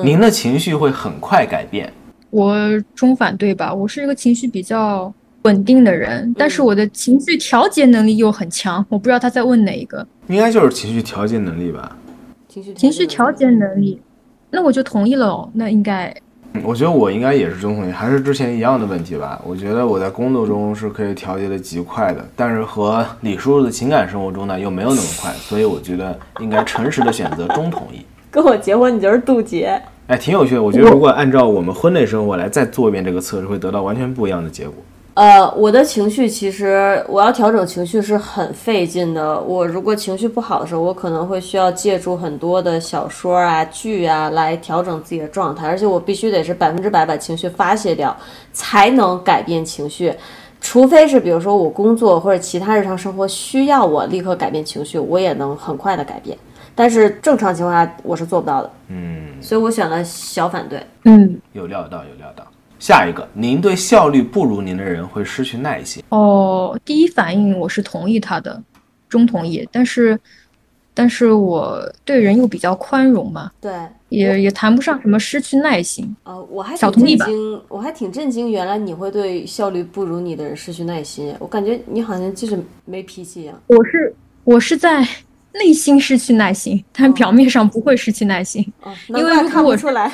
[0.03, 1.93] 您的情绪会很快改变。
[2.31, 2.57] 我
[2.95, 3.73] 中反对吧。
[3.73, 5.13] 我是一个情绪比较
[5.43, 8.85] 稳定的人，但是我的情绪调节能力又很强。
[8.89, 11.95] 我不知道他在问哪一个应该就是情绪调节能力吧。
[12.49, 14.01] 情绪情绪调节能力，
[14.51, 15.51] 那我就同意了哦。
[15.53, 16.23] 那应该嗯
[16.65, 19.41] 我觉得我应该也是中同意，还是之前一样的问题吧。
[19.45, 28.05] 我觉得我在工作中是可以调节的极快的，但是和李叔叔的情感生活中呢又没有那么快，所以我觉得应该诚实的选择中同意。
[28.31, 29.81] 跟我结婚，你就是渡劫。
[30.09, 30.63] 哎，挺有趣的。
[30.63, 34.75] 我觉得如果按照我们婚内生活来再做一遍这个测试，会得到完全不一样的结果。
[35.17, 39.41] 呃，我的情绪其实我要调整情绪是很费劲的。
[39.41, 48.15] 我如果情绪不好的时候，我可能会需要借助很多的小说啊、剧啊来调整自己的状态，而且我必须得是百分之百把情绪发泄掉，
[48.53, 50.13] 才能改变情绪。
[50.61, 56.37] 除非是比如说我工作或者其他日常生活需要我立刻改变情绪，我也能很快的改变。
[56.75, 60.79] 但是正常情况下我是做不到的，嗯，所以我选了小反对。
[61.05, 62.45] 嗯有料到，有料到。
[62.79, 66.03] 下一个，您对效率不如您的人会失去耐心。
[66.11, 68.63] 哦，第一反应我是同意他的，
[69.09, 70.19] 中同意，但是
[70.93, 73.73] 但是我对人又比较宽容嘛，对，
[74.09, 76.15] 也也谈不上什么失去耐心。
[76.25, 81.35] 呃，我还小挺同意吧震惊，我还挺震惊，原来你会对效率不如你的人失去耐心。
[81.39, 83.61] 我感觉你好像就是没脾气一样。
[83.67, 84.15] 我是
[84.45, 85.07] 我是在
[85.53, 88.65] 内心失去耐心，但表面上不会失去耐心。
[88.83, 90.11] 哦，因为难怪如果我看不出来。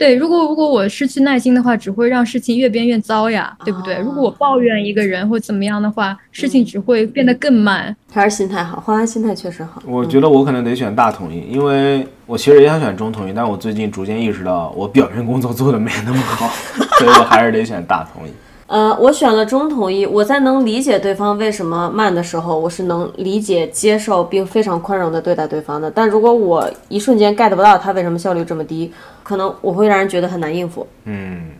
[0.00, 3.96] 对，如果如果我失去耐心的话，只会让事情越变越糟呀，对不对？
[3.96, 7.94] 哦如果我抱怨一个人或怎么样的话，事情只会变得更慢。
[8.10, 9.82] 还是心态好，花花心态确实好。
[9.86, 16.48] 我觉得我可能得选大统一，因为我其实也想选中统一，但我最近逐渐意识到我表面工作做的没那么好，
[16.98, 18.30] 所以我还是得选大同意。
[18.70, 25.90] 呃，我选了中统一，我在能理解对方为什么慢的时候，我是能理解、接受并非常宽容的对待对方的。
[25.90, 28.92] 但如果我一瞬间 get 不到他为什么效率这么低，
[29.24, 30.86] 可能我会让人觉得很难应付。
[31.06, 31.50] 嗯，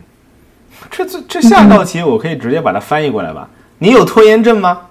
[0.89, 3.49] 这这这下道题我可以直接把它翻译过来吧？
[3.79, 4.83] 你有拖延症吗？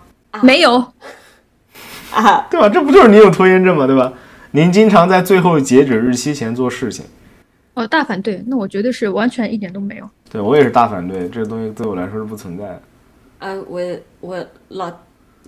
[0.42, 0.74] 没有，
[2.12, 2.68] 啊，对吧？
[2.68, 3.86] 这不就是你有拖延症吗？
[3.86, 4.12] 对吧？
[4.50, 7.06] 您经常在最后截止日期前做事情。
[7.80, 10.08] 哦，大反对，那我绝对是完全一点都没有。
[10.30, 12.82] 对我也是大反对，这个东西对我来说是不存在的。
[13.38, 13.80] 啊，我
[14.20, 14.36] 我
[14.68, 14.92] 老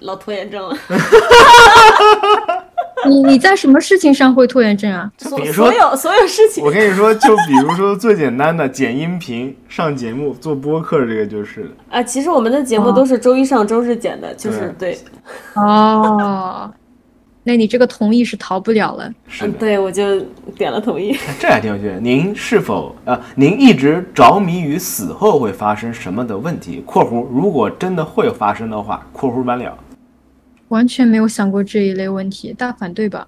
[0.00, 0.74] 老拖延症了。
[3.04, 5.10] 你你在什么事情上会拖延症啊？
[5.18, 11.70] 所比如说所有所有事情我，跟你说，就比如说最简单的剪音频、上节目、做播客，这个就是的。
[11.90, 14.96] 啊，其实我们的节目都是周一上周日剪的，就是对，
[15.54, 16.72] 哦，
[17.44, 19.08] 那你这个同意是逃不了了。
[19.08, 20.20] 嗯，是的，对我就
[20.56, 21.16] 点了同意。
[21.40, 21.98] 这还挺有趣的。
[21.98, 29.76] 您是否啊、您一直着迷于死后会发生什么的问题？（括弧如果真的会发生的话，括弧完了。
[30.68, 33.26] 完全没有想过这一类问题，大反对吧？）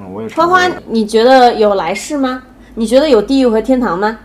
[0.00, 0.34] 嗯，我也是。
[0.34, 2.42] 花花，你觉得有来世吗？
[2.74, 4.18] 你觉得有地狱和天堂吗？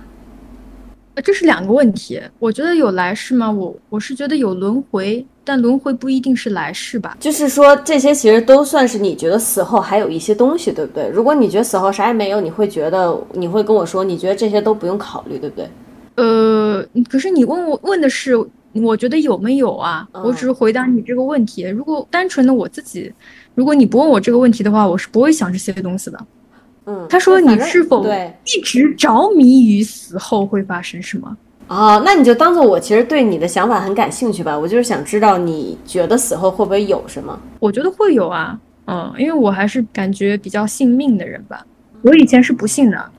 [1.15, 2.21] 呃这是两个问题。
[2.39, 3.51] 我觉得有来世吗？
[3.51, 7.16] 我我是觉得有轮回，但轮回不一定是来世吧？
[7.22, 11.08] 就是说，这些其实都算是你觉得死后还有一些东西，对不对？
[11.08, 15.70] 如果你觉得死后啥也没有，你会觉得你会跟我说，你觉得这些都不用考虑，对不对？
[16.16, 18.36] 呃，可是你问我问的是，
[18.74, 20.06] 我觉得有没有啊？
[20.12, 21.64] 嗯我只是回答你这个问题。
[21.64, 23.10] 如果单纯的我自己，
[23.56, 26.20] 如果你不问我这个问题的话，我是不会想这些东西的。
[26.86, 31.38] 嗯，他说你是否对一直着迷于死后会发生什么？
[31.68, 34.57] 啊、那你就当做我其实对你的想法很感兴趣吧。
[34.57, 37.38] 我就是想知道你觉得死后会不会有什么？
[37.59, 41.65] 我觉得会有啊，嗯，因为我还是感觉比较信命的人吧。
[42.03, 43.11] 我以前是不信的，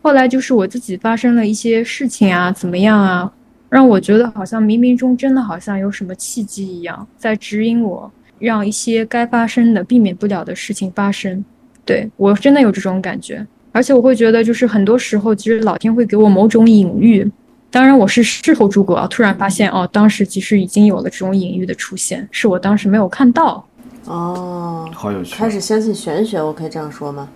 [0.00, 3.32] 后来就是我自己发生了一些事情啊，怎么样啊，
[3.68, 11.44] 让我觉得好像冥冥中真的好像有什么契机一样，在指引我，让一些该发生的、避免不了的事情发生。
[11.84, 17.28] 对我真的有这种感觉，而且我会觉得，就是很多时候，其实老天会给我某种隐喻。
[17.70, 23.64] 当然，我是事后诸葛啊，突然发现哦，当时其实已经有了这种隐喻的出现，是我当时没有看到。
[24.06, 25.34] 哦，好有趣。
[25.34, 27.28] 开始相信玄学，我可以这样说吗？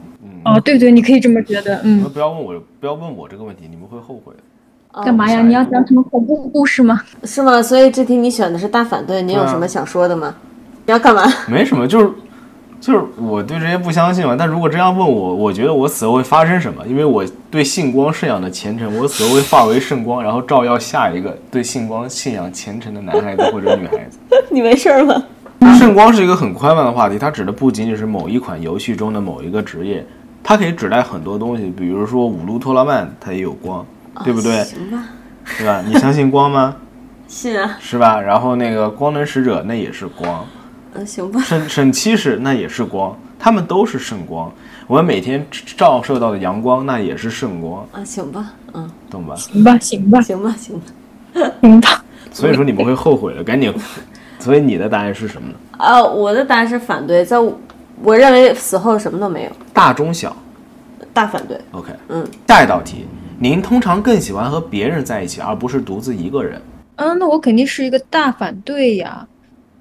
[0.45, 1.80] 哦，对对，你可以这么觉得。
[1.85, 4.33] 你嗯们，不要问我，不要问我这个问题，你们会后悔。
[4.93, 5.41] 哦干嘛呀？
[5.43, 7.01] 你要讲什么恐怖故事吗？
[7.24, 7.62] 是吗？
[7.62, 10.35] 所以这题你选的是大反对，你有什么想说的吗？
[10.87, 11.22] 你要干嘛？
[11.47, 12.11] 没什么，就是
[12.83, 14.35] 就是我对这些不相信嘛。
[14.37, 16.85] 但如果这样问我，我觉得我死后会发生什么？
[16.85, 24.18] 因为我对信光信仰的虔诚，我死后会化为圣光，然后照耀下一个对信光信仰虔诚的男孩子或者女孩子。
[24.51, 25.14] 你没事儿吗？
[25.78, 30.05] 圣光是一个很宽泛的话题，它指的不仅仅是某一款游戏中的某一个职业，
[30.43, 31.70] 它可以指代很多东西。
[31.70, 33.87] 比如说五路托拉曼，它也有光，
[34.24, 34.64] 对不对？
[34.64, 35.05] 行吧，
[35.57, 35.80] 对吧？
[35.87, 36.74] 你相信光吗？
[37.28, 38.20] 信啊，是吧？
[38.20, 40.45] 然后那个光能使者那也是光，
[40.95, 44.53] 嗯，行吧，沈沈七使那也是光，他们都是圣光。
[44.86, 49.34] 我们每天照射到的阳光那也是圣光，啊，行吧，嗯，懂吧？
[49.36, 50.84] 行吧，行吧，行吧，行吧。
[51.61, 52.05] 行吧。
[52.30, 53.72] 所以说你们会后悔的，赶紧。
[54.38, 55.55] 所以你的答案是什么呢？
[55.78, 57.59] 啊，我的答案是反对，在我
[58.03, 60.36] 我认为死后什么都没有，大中小
[61.14, 61.59] 大反对。
[61.70, 61.93] ，OK。
[62.09, 63.07] 嗯，下一道题，
[63.38, 66.61] 您通常更喜欢和别人在一起，而不是独自一个人。
[66.97, 69.26] 嗯，那我肯定是一个大反对呀，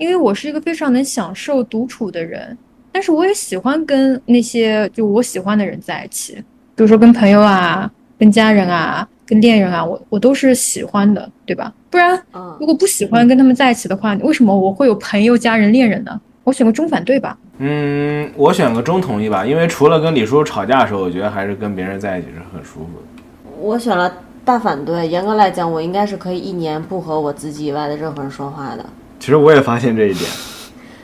[0.01, 2.57] 因为我是一个非常能享受独处的人，
[2.91, 6.33] 但是我也喜欢跟那些就我喜欢的人在一起，
[6.73, 7.87] 比如说跟朋友啊、
[8.17, 11.71] 跟家人啊、跟恋人啊，我我都是喜欢的，对吧？
[11.91, 16.19] 不然嗯如果不喜欢跟他们在一起的话，为什么我会有朋友、家人、恋人呢？
[16.43, 17.37] 我选个中反对吧。
[17.59, 23.23] 嗯，我选个中同意吧，因为除了跟李叔吵架的时候，我觉得还是跟别人在一起是很舒服的。
[23.59, 24.11] 我选了
[24.43, 25.07] 大反对。
[25.07, 28.83] 严格来讲，我应该是可以一年不和我自己以外的任何人说话的。
[29.21, 30.27] 其实我也发现这一点。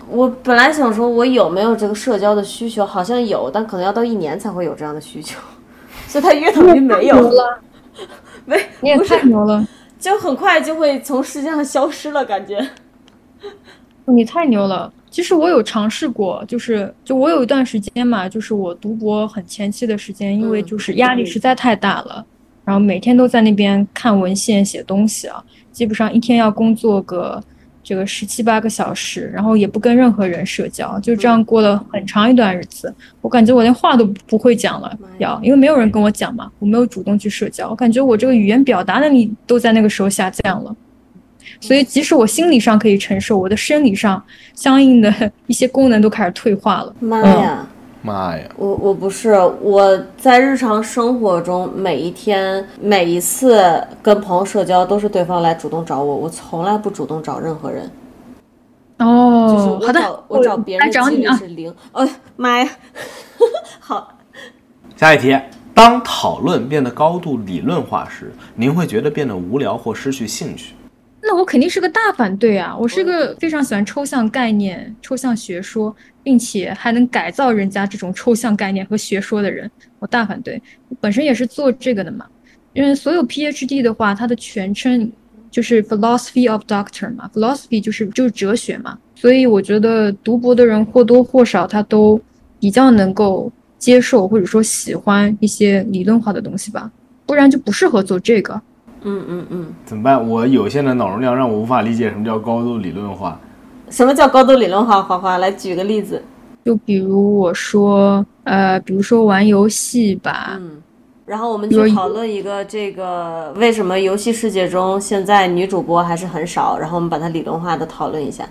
[0.10, 2.84] 我本来想说，我有没有这个社交的需求？
[2.84, 5.40] 好像有，但可能要到一年才会有这样的需求，
[6.08, 7.60] 所以它约等于没有，了，
[8.44, 9.64] 没你也太牛了，
[10.00, 12.68] 就很快就会从世界上消失了，感觉。
[14.06, 14.92] 你太牛了。
[15.12, 22.26] 其实我有尝试过，就是就我有一段时间嘛，就是我读博很前期的时间，因为嗯就是压力实在太大了，
[22.66, 27.42] 然后每天都在那边看文献、写东西啊，基本上一天要工作个
[27.88, 32.94] 这个十七八个小时，然后也不跟任何人社交，就这样过了很长一段日子。
[33.22, 40.76] 我感觉我连话都不会讲了要因为没有人跟我讲嘛，我没有主动去社交，我感觉我这个语言表达能力都在那个时候下降了。
[41.62, 44.22] 所以，即使我心理上可以承受，我的生理上
[44.54, 46.94] 相应的 一些功能都开始退化了。
[47.00, 47.66] 妈呀！
[48.02, 48.44] 妈呀！
[48.56, 57.84] 我我不是我在日常生活中每一天每一次跟朋友社交都是对方来主动找我，我从来不主动找任何人，
[58.98, 59.10] 就是
[59.70, 61.36] 哦，我好的找，我找别人来的几率找你啊。
[61.36, 61.74] 是零。
[61.92, 62.70] 哦妈呀！
[63.80, 64.14] 好，
[64.96, 65.38] 下一题，
[65.74, 70.76] 当讨论变得高度理论化时，您会觉得变得无聊或失去兴趣？
[71.22, 72.78] 那我肯定是个大反对啊！
[72.78, 75.94] 我是个非常喜欢抽象概念、抽象学说，
[76.24, 80.62] 并且还能改造人家这种抽象概念和学说的人，我大反对。
[81.02, 82.26] 本身也是做这个的嘛，
[82.74, 85.12] 因为所有 PhD 的话，它的全称
[85.50, 92.22] 就是 Philosophy of Doctor 嘛，Philosophy 就是就是哲学嘛，所以我觉得读博的人或多或少他都
[92.60, 96.92] 比较能够接受或者说喜欢一些理论化的东西吧，
[97.26, 98.62] 不然就不适合做这个。
[99.10, 100.28] 嗯嗯嗯，怎么办？
[100.28, 103.40] 我有限的脑容量让我无法理解什么叫高度理论化。
[103.90, 105.02] 什么叫高度理论化？
[105.02, 106.22] 花花来举个例子。
[106.66, 110.84] 就比如我说，呃，比如说玩游戏吧，嗯，
[111.26, 118.44] 然后我们比如去讨论一个这个为什么游戏世界中现在女主播还是很少，然后我们把它理论化的讨论一下。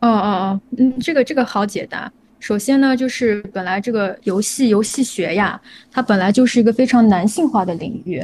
[0.00, 2.12] 哦哦哦，嗯，这个这个好解答。
[2.38, 5.58] 首先呢，就是本来这个游戏游戏学呀，
[5.90, 8.22] 它本来就是一个非常男性化的领域，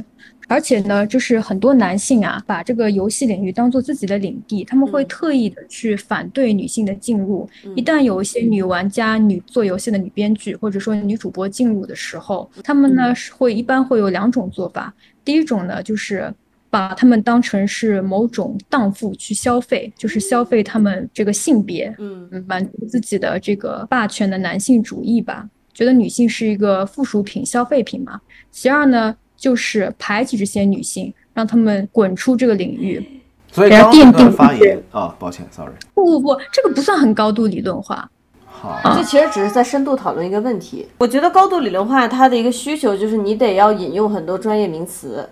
[0.50, 7.48] 而且呢，就是很多男性啊，把这个游戏领域当做自己的领地，他们会嗯特意的去反对女性的进入。
[7.64, 14.92] 嗯一旦有一些女玩家、女做游戏的女编剧或者说女主播进入的时候，他们呢是会一般会有两种做法。
[15.24, 16.34] 第一种呢，就是
[16.68, 28.20] 把他们当成是某种荡妇去消费，就是消费他们这个性别，嗯嗯，满足自己的这个霸权的男性主义吧，觉得女性是一个附属品、消费品嘛。
[28.50, 33.02] 其二呢，就是排挤这些女性，让她们滚出这个领域。
[33.50, 35.72] 所以然后刚刚那段奠定发言啊，抱歉，sorry。
[35.94, 38.08] 不不不，这个不算很高度理论化。
[38.44, 40.86] 好，这其实只是在深度讨论一个问题。
[40.98, 45.26] 我觉得高度理论化它的一个需求就是你得要引用很多专业名词，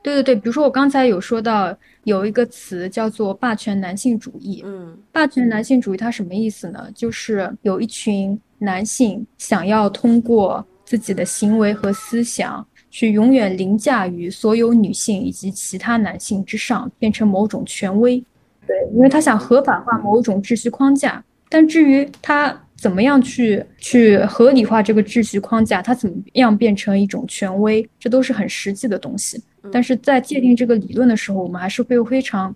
[0.00, 4.62] 对对对，比如说我刚才有说到有一个词叫做霸权男性主义。
[4.64, 6.86] 嗯霸权男性主义它什么意思呢？
[6.94, 18.22] 就是有一群男性想要通过自己的行为和思想，去永远凌驾于所有女性以及其他男性之上，变成某种权威。
[18.66, 21.24] 对，因为他想合法化某种秩序框架。
[21.48, 29.42] 但至于他怎么样去去合理化这个秩序框架，他怎么样变成一种权威，这都是很实际的东西。
[29.72, 32.54] 但是在界定这个理论的时候，我们还是会非常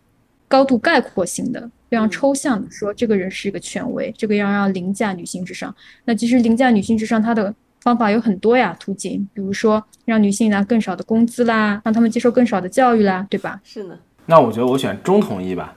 [0.49, 5.75] 高度概括性的、非常抽象的说，这个人是一个权威，这个要让凌驾女性之上。
[6.05, 7.55] 那其实凌驾女性之上，它的
[7.87, 13.61] 方法有很多呀，途径，比如说让女性拿更少的工资啦，让她们接受更少的教育啦，对吧？
[13.63, 13.97] 是呢。
[14.25, 15.73] 那我觉得我选中统一吧，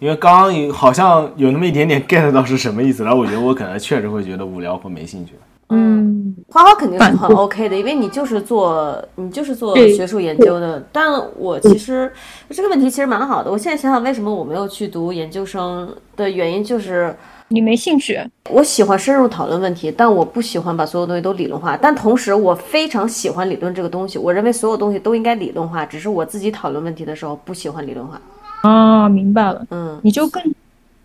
[0.00, 5.34] 因为刚刚有好像有那么一点点 get 到是什么意思，然后我觉得我可能确实会觉得无聊或没兴趣。
[5.68, 6.17] 嗯，
[6.48, 10.82] 花花肯定是很 OK 的，因为你就是做你就是做学术研究的。
[10.92, 12.10] 但我其实
[12.50, 13.50] 这个问题其实蛮好的。
[13.50, 17.14] 我现在想想，为什么我没有去读研究生的原因，就是
[17.48, 18.20] 你没兴趣，
[18.50, 21.76] 我喜欢深入讨论问题，但我不喜欢把所有东西都理论化。
[21.76, 24.18] 但同时，我非常喜欢理论这个东西。
[24.18, 28.20] 我认为所有东西都应该理论化，只是我自己讨论问题的时候不喜欢理论化。
[28.62, 29.64] 啊，明白了。
[29.70, 30.42] 嗯，你就更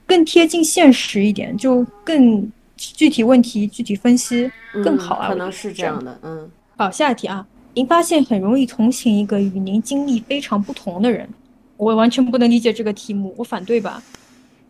[0.05, 2.51] 更贴近现实一点，就更
[2.95, 4.51] 具体问题具体分析
[4.83, 5.27] 更好啊。
[5.27, 6.03] 嗯可能是这样。
[6.03, 6.19] 的。
[6.23, 11.27] 嗯，好，下一题啊，您发现很容易同情一个与您经历非常不同的人，
[11.77, 14.01] 我完全不能理解这个题目，我反对吧？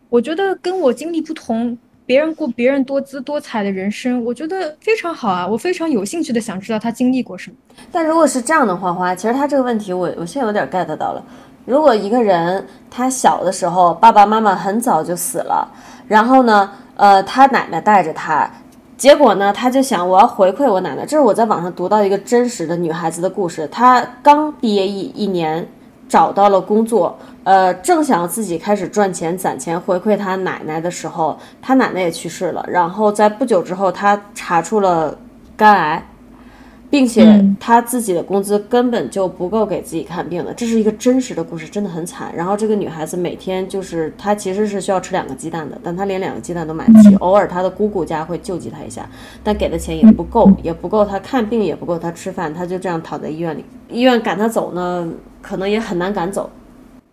[0.09, 7.57] 我觉得跟我经历不同，别人过别人多姿多彩的人生，我觉得非常好啊，我非常有兴趣的想知道他经历过什么。
[7.91, 11.25] 但如果是这样的话，花，其实他这个问题我我现在有点 get 到了。
[11.65, 15.67] 如果一个人他小的时候爸爸妈妈很早就死了，
[16.07, 18.49] 然后呢，呃，他奶奶带着他，
[18.97, 21.05] 结果呢，他就想我要回馈我奶奶。
[21.05, 25.67] 这是我在网上读到一个真实的女孩子的故事，她刚毕业一一年，
[26.07, 32.63] 找到了工作，呃，正想自己开始赚钱攒钱回馈她奶奶的时候，她奶奶也去世了。
[32.69, 35.17] 然后在不久之后，她查出了
[35.57, 36.07] 肝癌。
[36.93, 42.31] 并且嗯他自己的工资根本就不够给自己看病的，这是一个真实的故事，真的很惨。
[42.35, 47.15] 然后这个女孩子每天就是她其实是需要吃两个鸡蛋的，但她连两个鸡蛋都买不起。
[47.15, 49.09] 偶尔她的姑姑家会救济她一下，
[49.43, 53.65] 但给的钱也不够，也不够她看病，也不够她吃饭，她就这样躺在医院里。
[53.89, 56.47] 医院赶她走呢，可能也很难赶走。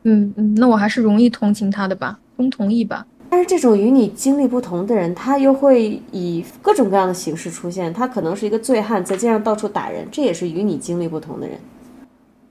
[0.02, 3.06] 嗯嗯，那我还是容易同情她的吧，同同意吧。
[3.30, 7.92] 但是这种与你经历不同的人，他又会以各种各样的形式出现。
[7.94, 11.56] 他可能是一个醉汉，在街上到处打人，这也是与你经历不同的人。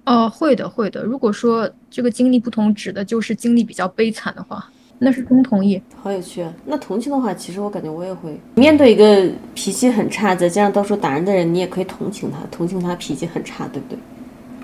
[0.06, 1.04] 哦，会的，会的。
[1.04, 5.80] 如果说这个经历不同，指的就是经历比较悲惨的话，那是中同意。
[6.02, 6.52] 好有趣啊！
[6.66, 14.00] 那同情的话，其实我感觉我也会面对一个脾气很差，在街上到处打人的人，你也可以同情他，同情他脾气很差，对不对？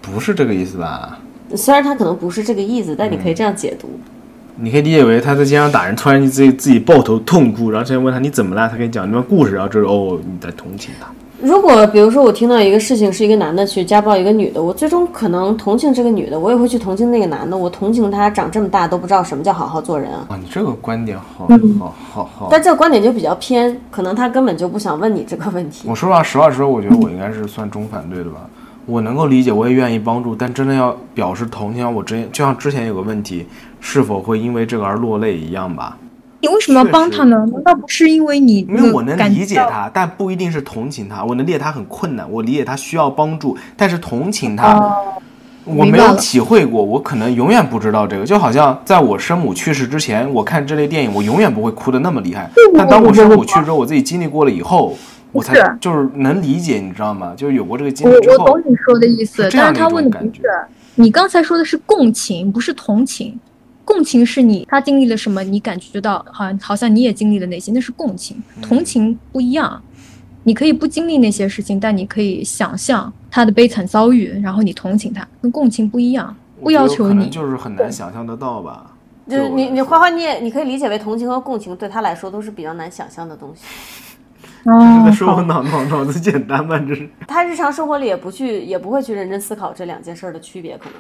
[0.01, 1.20] 不是这个意思吧？
[1.55, 3.89] 虽然他可能不是这个意思，但你可以这样解读。
[4.57, 11.07] 你可以理解为他在街上打人，突然自己自己抱头痛哭，然后现在问他你怎么了，他给你讲一段故事，然后这时候哦你在同情他。
[11.41, 17.55] 如果比如说我听到一个事情是一个男的去家暴一个女的，我最终可能同情这个女的，我也会去同情那个男的。
[17.57, 20.25] 我同情他长这么大都不知道什么叫好好做人啊。
[20.29, 21.47] 啊，你这个观点好
[21.77, 22.47] 好好好。
[22.49, 25.85] 但这个观点就比较偏，可能他根本就不想问你这个问题。
[25.89, 28.39] 我说实话，实话实说，我觉得我应该是算中反对的吧。
[28.85, 33.45] 我能够理解，我也愿意帮助，但真的要表示同情，我之前就像之前有个问题，
[33.86, 35.95] 是否会因为这个而落泪一样吧？
[36.41, 37.45] 你为什么要帮他呢？
[37.51, 41.23] 难道不是因为你因为我能理解他，但不一定是同情他。
[41.23, 44.91] 我能理解他很困难，我理解他需要帮助，但是同情他，
[45.63, 48.25] 我没有体会过，我可能永远不知道这个。
[48.25, 52.49] 就好像在我生母去世之前，我看这类电影，我永远不会哭的那么厉害。
[52.75, 54.97] 但当我生母去世之后，我自己经历过了以后，
[55.32, 57.33] 我才就是能理解，你知道吗？
[57.37, 60.49] 就是有过这个经历之后我懂，你说的意思，这样他问的不种感觉是
[60.95, 63.39] 你刚才说的是共情，不是同情。
[63.86, 68.36] 共情是你他经历了什么，你感觉到好像好像你也经历了那些，那是共情。
[68.57, 69.82] 嗯同情不一样，
[70.43, 76.36] 你可以不经历那些事情，但你可以想象他的悲惨遭遇，然后你同情他，跟共情不一样。
[76.63, 78.91] 不要求你就是很难想象得到吧。
[79.28, 83.63] 就是你你花花你也你可以理解为同情和共情对他来说都是比较难想象的东西。
[84.63, 86.79] 这是哦在，说我脑脑 脑子简单吗？
[86.87, 90.93] 这是他日常生活里也不去也不会去认真思考这两件事儿的区别，可能。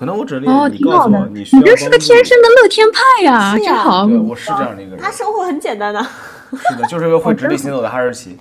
[0.00, 1.30] 可能我只理哦，解你告诉我挺好的。
[1.34, 4.06] 你需要这是个天生的乐天派呀，是呀真好。
[4.06, 6.02] 对，我是这样的一个人他，生活很简单的。
[6.56, 8.34] 是的，就是一个会直立行走的哈士奇。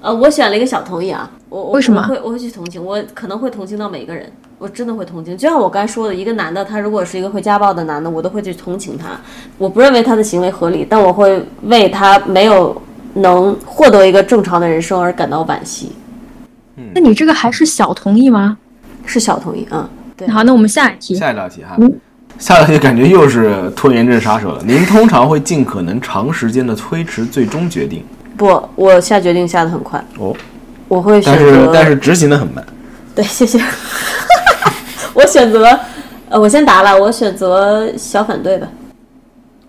[0.00, 5.36] 呃，我选了一个小同意啊，我我为什么会我会去同情，我可能会同情到每个人，我真的会同情。
[5.36, 9.08] 就像我刚才说的，一个男的，他如果是一个会家暴的男的，我都会去同情他。
[9.58, 12.80] 我不认为他的行为合理，但我会为他没有
[13.12, 15.92] 能获得一个正常的人生而感到惋惜。
[16.76, 18.56] 嗯那你这个还是小同意吗？
[19.04, 19.86] 是小同意啊、
[20.16, 21.14] 对好，那我们下一题。
[21.14, 21.92] 下一道题哈嗯，
[22.38, 24.62] 下一道题感觉又是拖延症杀手了。
[24.64, 28.04] 您通常会尽可能长时间的推迟最终决定
[28.36, 30.34] 不，我下决定下的很快，哦，
[30.88, 31.70] 我会选但是择。
[31.72, 32.64] 但是执行的很慢。
[33.14, 33.60] 对，谢谢。
[35.14, 35.78] 我选择，
[36.30, 38.66] 呃，我先答了，我选择小反对吧。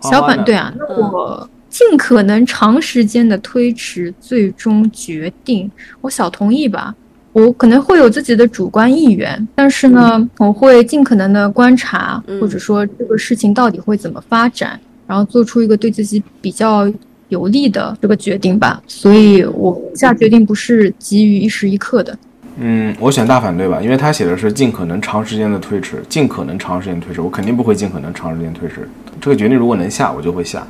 [0.00, 6.94] 小反对啊，那我尽可能长时间的推迟最终决定，我小同意吧。
[7.34, 14.78] 我可能会有自己的主观意愿，但是呢，我会尽可能的观察，嗯或者说这个事情到底会怎么发展，
[15.08, 16.88] 然后做出一个对自己比较
[17.30, 18.80] 有利的这个决定吧。
[18.86, 22.16] 所以我下决定不是急于一时一刻的。
[22.56, 28.88] 嗯，我选大反对吧，因为他写的是尽可能长时间的推迟，尽可能长时间推迟，我肯定不会尽可能长时间推迟。
[29.20, 30.64] 这个决定如果能下，我就会下，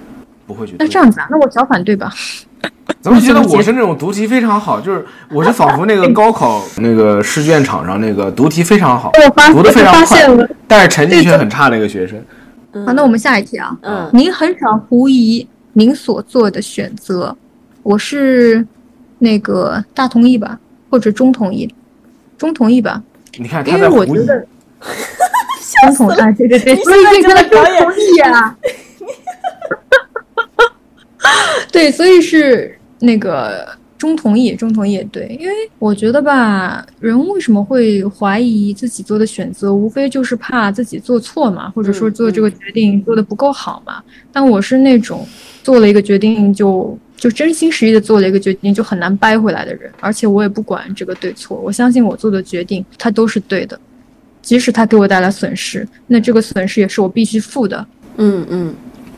[0.46, 0.86] 不会去推。
[0.86, 2.10] 那这样子啊，那我小反对吧。
[3.04, 4.80] 怎么觉得我是那种读题非常好？
[4.80, 12.18] 就是我是仿佛那个高考 那个试卷场上那个读题非常好，我发读的非常快了，但是成绩却很差的一个学生。
[12.86, 13.76] 好，那我们下一题啊。
[13.82, 17.36] 嗯，您很少狐疑您所做的选择，
[17.82, 18.66] 我是
[19.18, 20.58] 那个大同意吧，
[20.88, 21.70] 或者中同意，
[22.38, 23.02] 中同意吧，
[23.36, 24.46] 你看因为他在狐疑，我觉得
[25.84, 28.56] 中同意，啊，对对对，所以这个中同意呀、
[31.70, 33.66] 对，所以是那个
[33.96, 44.02] 中同意，中同意也对，因为我觉得吧，人为什么会怀疑自己做的选择，无非就是怕自己做错嘛，或者说做这个决定做的不够好嘛。
[44.32, 45.26] 但我是那种
[45.62, 53.78] 做了一个决定就就真心实意的做了一个决定，就很难掰回来的人，而且我也不管这个对错，我相信我做的决定它都是对的，
[54.42, 57.86] 即使它给我带来损失，那这个损失也是我必须付的。
[58.16, 58.74] 嗯嗯，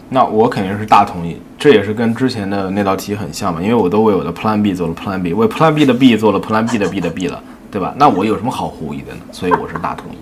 [0.08, 1.40] 那我肯定是大同意。
[1.58, 7.08] 这也是跟之前的那道题很像嘛，因为我都为我的 Plan B 做了 Plan B，为 Plan B 的 B 做了 Plan B 的 B 的
[7.08, 7.94] B 了，对吧？
[7.96, 9.20] 那我有什么好狐疑的呢？
[9.32, 10.16] 所以我是大同意。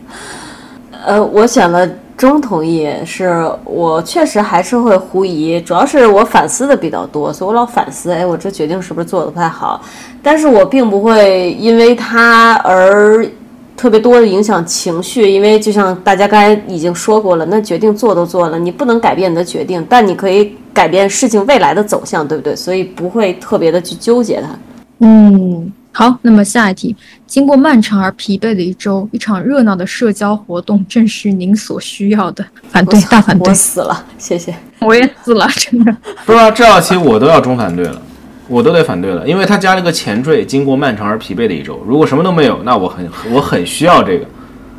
[1.05, 1.87] 呃，我选了
[2.17, 9.83] 中同意，是我确实还是会狐疑，主要是我反思的比较多，所以我老反思，哎，我这决定是不是做的不太好？
[10.23, 13.27] 但是我并不会因为它而
[13.77, 22.55] 特别多的影响情绪，因为就像大家刚才已经说过了，那决定做都做了，你不能改变你的决定，但你可以改变事情未来的走向，对不对？
[22.55, 24.49] 所以不会特别的去纠结它。
[25.01, 26.95] 嗯，好，那么下一题，
[27.27, 32.45] 经过漫长而疲惫的一周，一场热闹的社交活动正是您所需要的。
[32.69, 34.55] 反对，大反对我，死了，谢谢。
[34.81, 35.97] 我也死了，真的。
[36.25, 38.01] 不知道、这道题我都要中反对了，
[38.49, 41.83] 我都得反对了，因为他加了个前缀，经过漫长而疲惫的一周。
[41.87, 44.27] 如果什么都没有，那我很我很需要这个。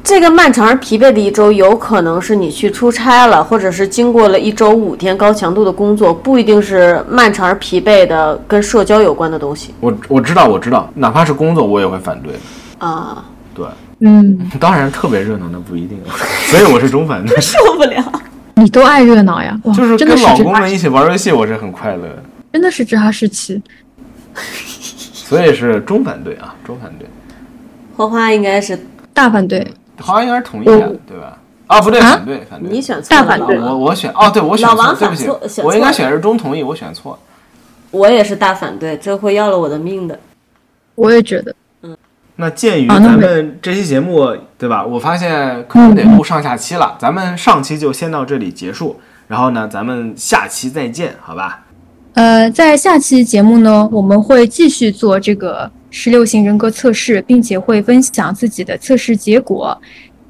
[0.03, 12.33] 这个漫长而疲惫的一周，有可能是你去出差了，或者是经过了一周五天高强度的工作，不一定是漫长而疲惫的跟社交有关的东西我我知道我知道，哪怕是工作我也会反对。
[12.77, 13.25] 啊，
[13.55, 13.65] 对，
[14.01, 15.97] 嗯，当然特别热闹那不一定，
[16.51, 17.35] 所以我是中反对。
[17.41, 18.03] 受不了。
[18.57, 22.23] 你都爱热闹呀，就是跟老公们一起玩游戏，我是很快乐的，
[22.55, 23.61] 真的是知哈士奇。
[25.13, 27.05] 所以是中反对啊，中反对。
[27.97, 28.79] 花花应该是
[29.13, 29.59] 大反对，
[29.99, 31.37] 花花应该是同意啊，对吧？
[31.67, 32.71] 啊，不对，啊反对，反对。
[32.71, 35.15] 你选错了，大反对我我选哦，对我选老错，对不
[35.47, 37.19] 起我应该选的是中同意，我选错了。
[37.91, 40.17] 我也是大反对，这会要了我的命的。
[40.95, 41.53] 我也觉得。
[41.81, 41.97] 嗯
[42.37, 44.85] 那鉴于咱们这期节目，对吧？
[44.85, 51.64] 我发现可能得录上下期了，咱们上期就先到这里结束，然后呢，咱们下期再见，好吧？
[52.15, 59.77] 呃，在下期节目呢，我们会继续做这个十六型人格测试，并且会分享自己的测试结果。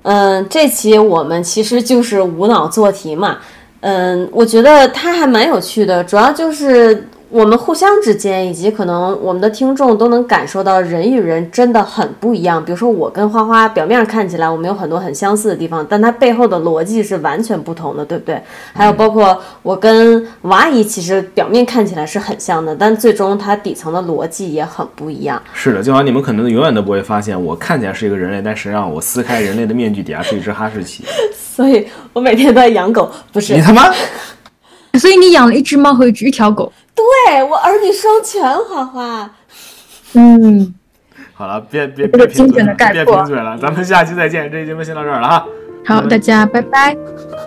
[0.01, 3.37] 嗯，这期我们其实就是无脑做题嘛。
[3.81, 12.63] 嗯，我觉得它还蛮有趣的，主要就是我们互相之间，以及可能我们的听众都能感受到人与人真的很不一样。
[12.63, 18.41] 比如说我跟花花表面上看起来我们有很多很相似的地方，但它背后的逻辑是完全不同的，对不对？
[18.73, 25.41] 还有包括我跟娃阿姨，其实表面看起来是很像的，但最终它底层的逻辑也很不一样。
[25.53, 31.03] 是的，就好像你们可能永远都不会发现，我看起来是一个人类，但实际上我撕开人类的面具，底下是一只哈士奇。
[31.33, 33.61] 所以我每天都在养狗，不是你？
[33.61, 33.91] 他妈！
[34.97, 36.71] 所以你养了一只猫和一只一条狗。
[36.93, 39.29] 对我儿女双全，花花。
[40.13, 40.73] 嗯，
[41.33, 44.49] 好了，别别这个别贫嘴了，别括贫嘴了，咱们下期再见。
[44.49, 45.45] 这期节目先到这儿了哈。
[45.87, 46.95] 好，大家拜拜。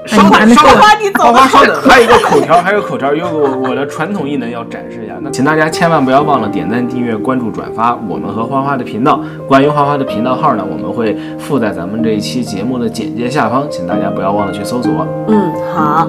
[0.06, 5.14] 说等，稍等，花你走花花稍等，还有一个口条，还有口条，有个我我的传统艺能要展示一下。
[5.20, 9.20] 那请大家千万不要忘了点赞、订阅、关注、转发我们和花花的频道。
[9.48, 14.92] 关于花花的频道号呢，我们会附在咱们这一期节目的简介下方，请大家不要忘了去搜索。
[15.26, 16.08] 嗯，好。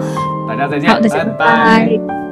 [0.49, 1.35] 大家再见，好，大家拜。
[1.35, 2.28] 拜拜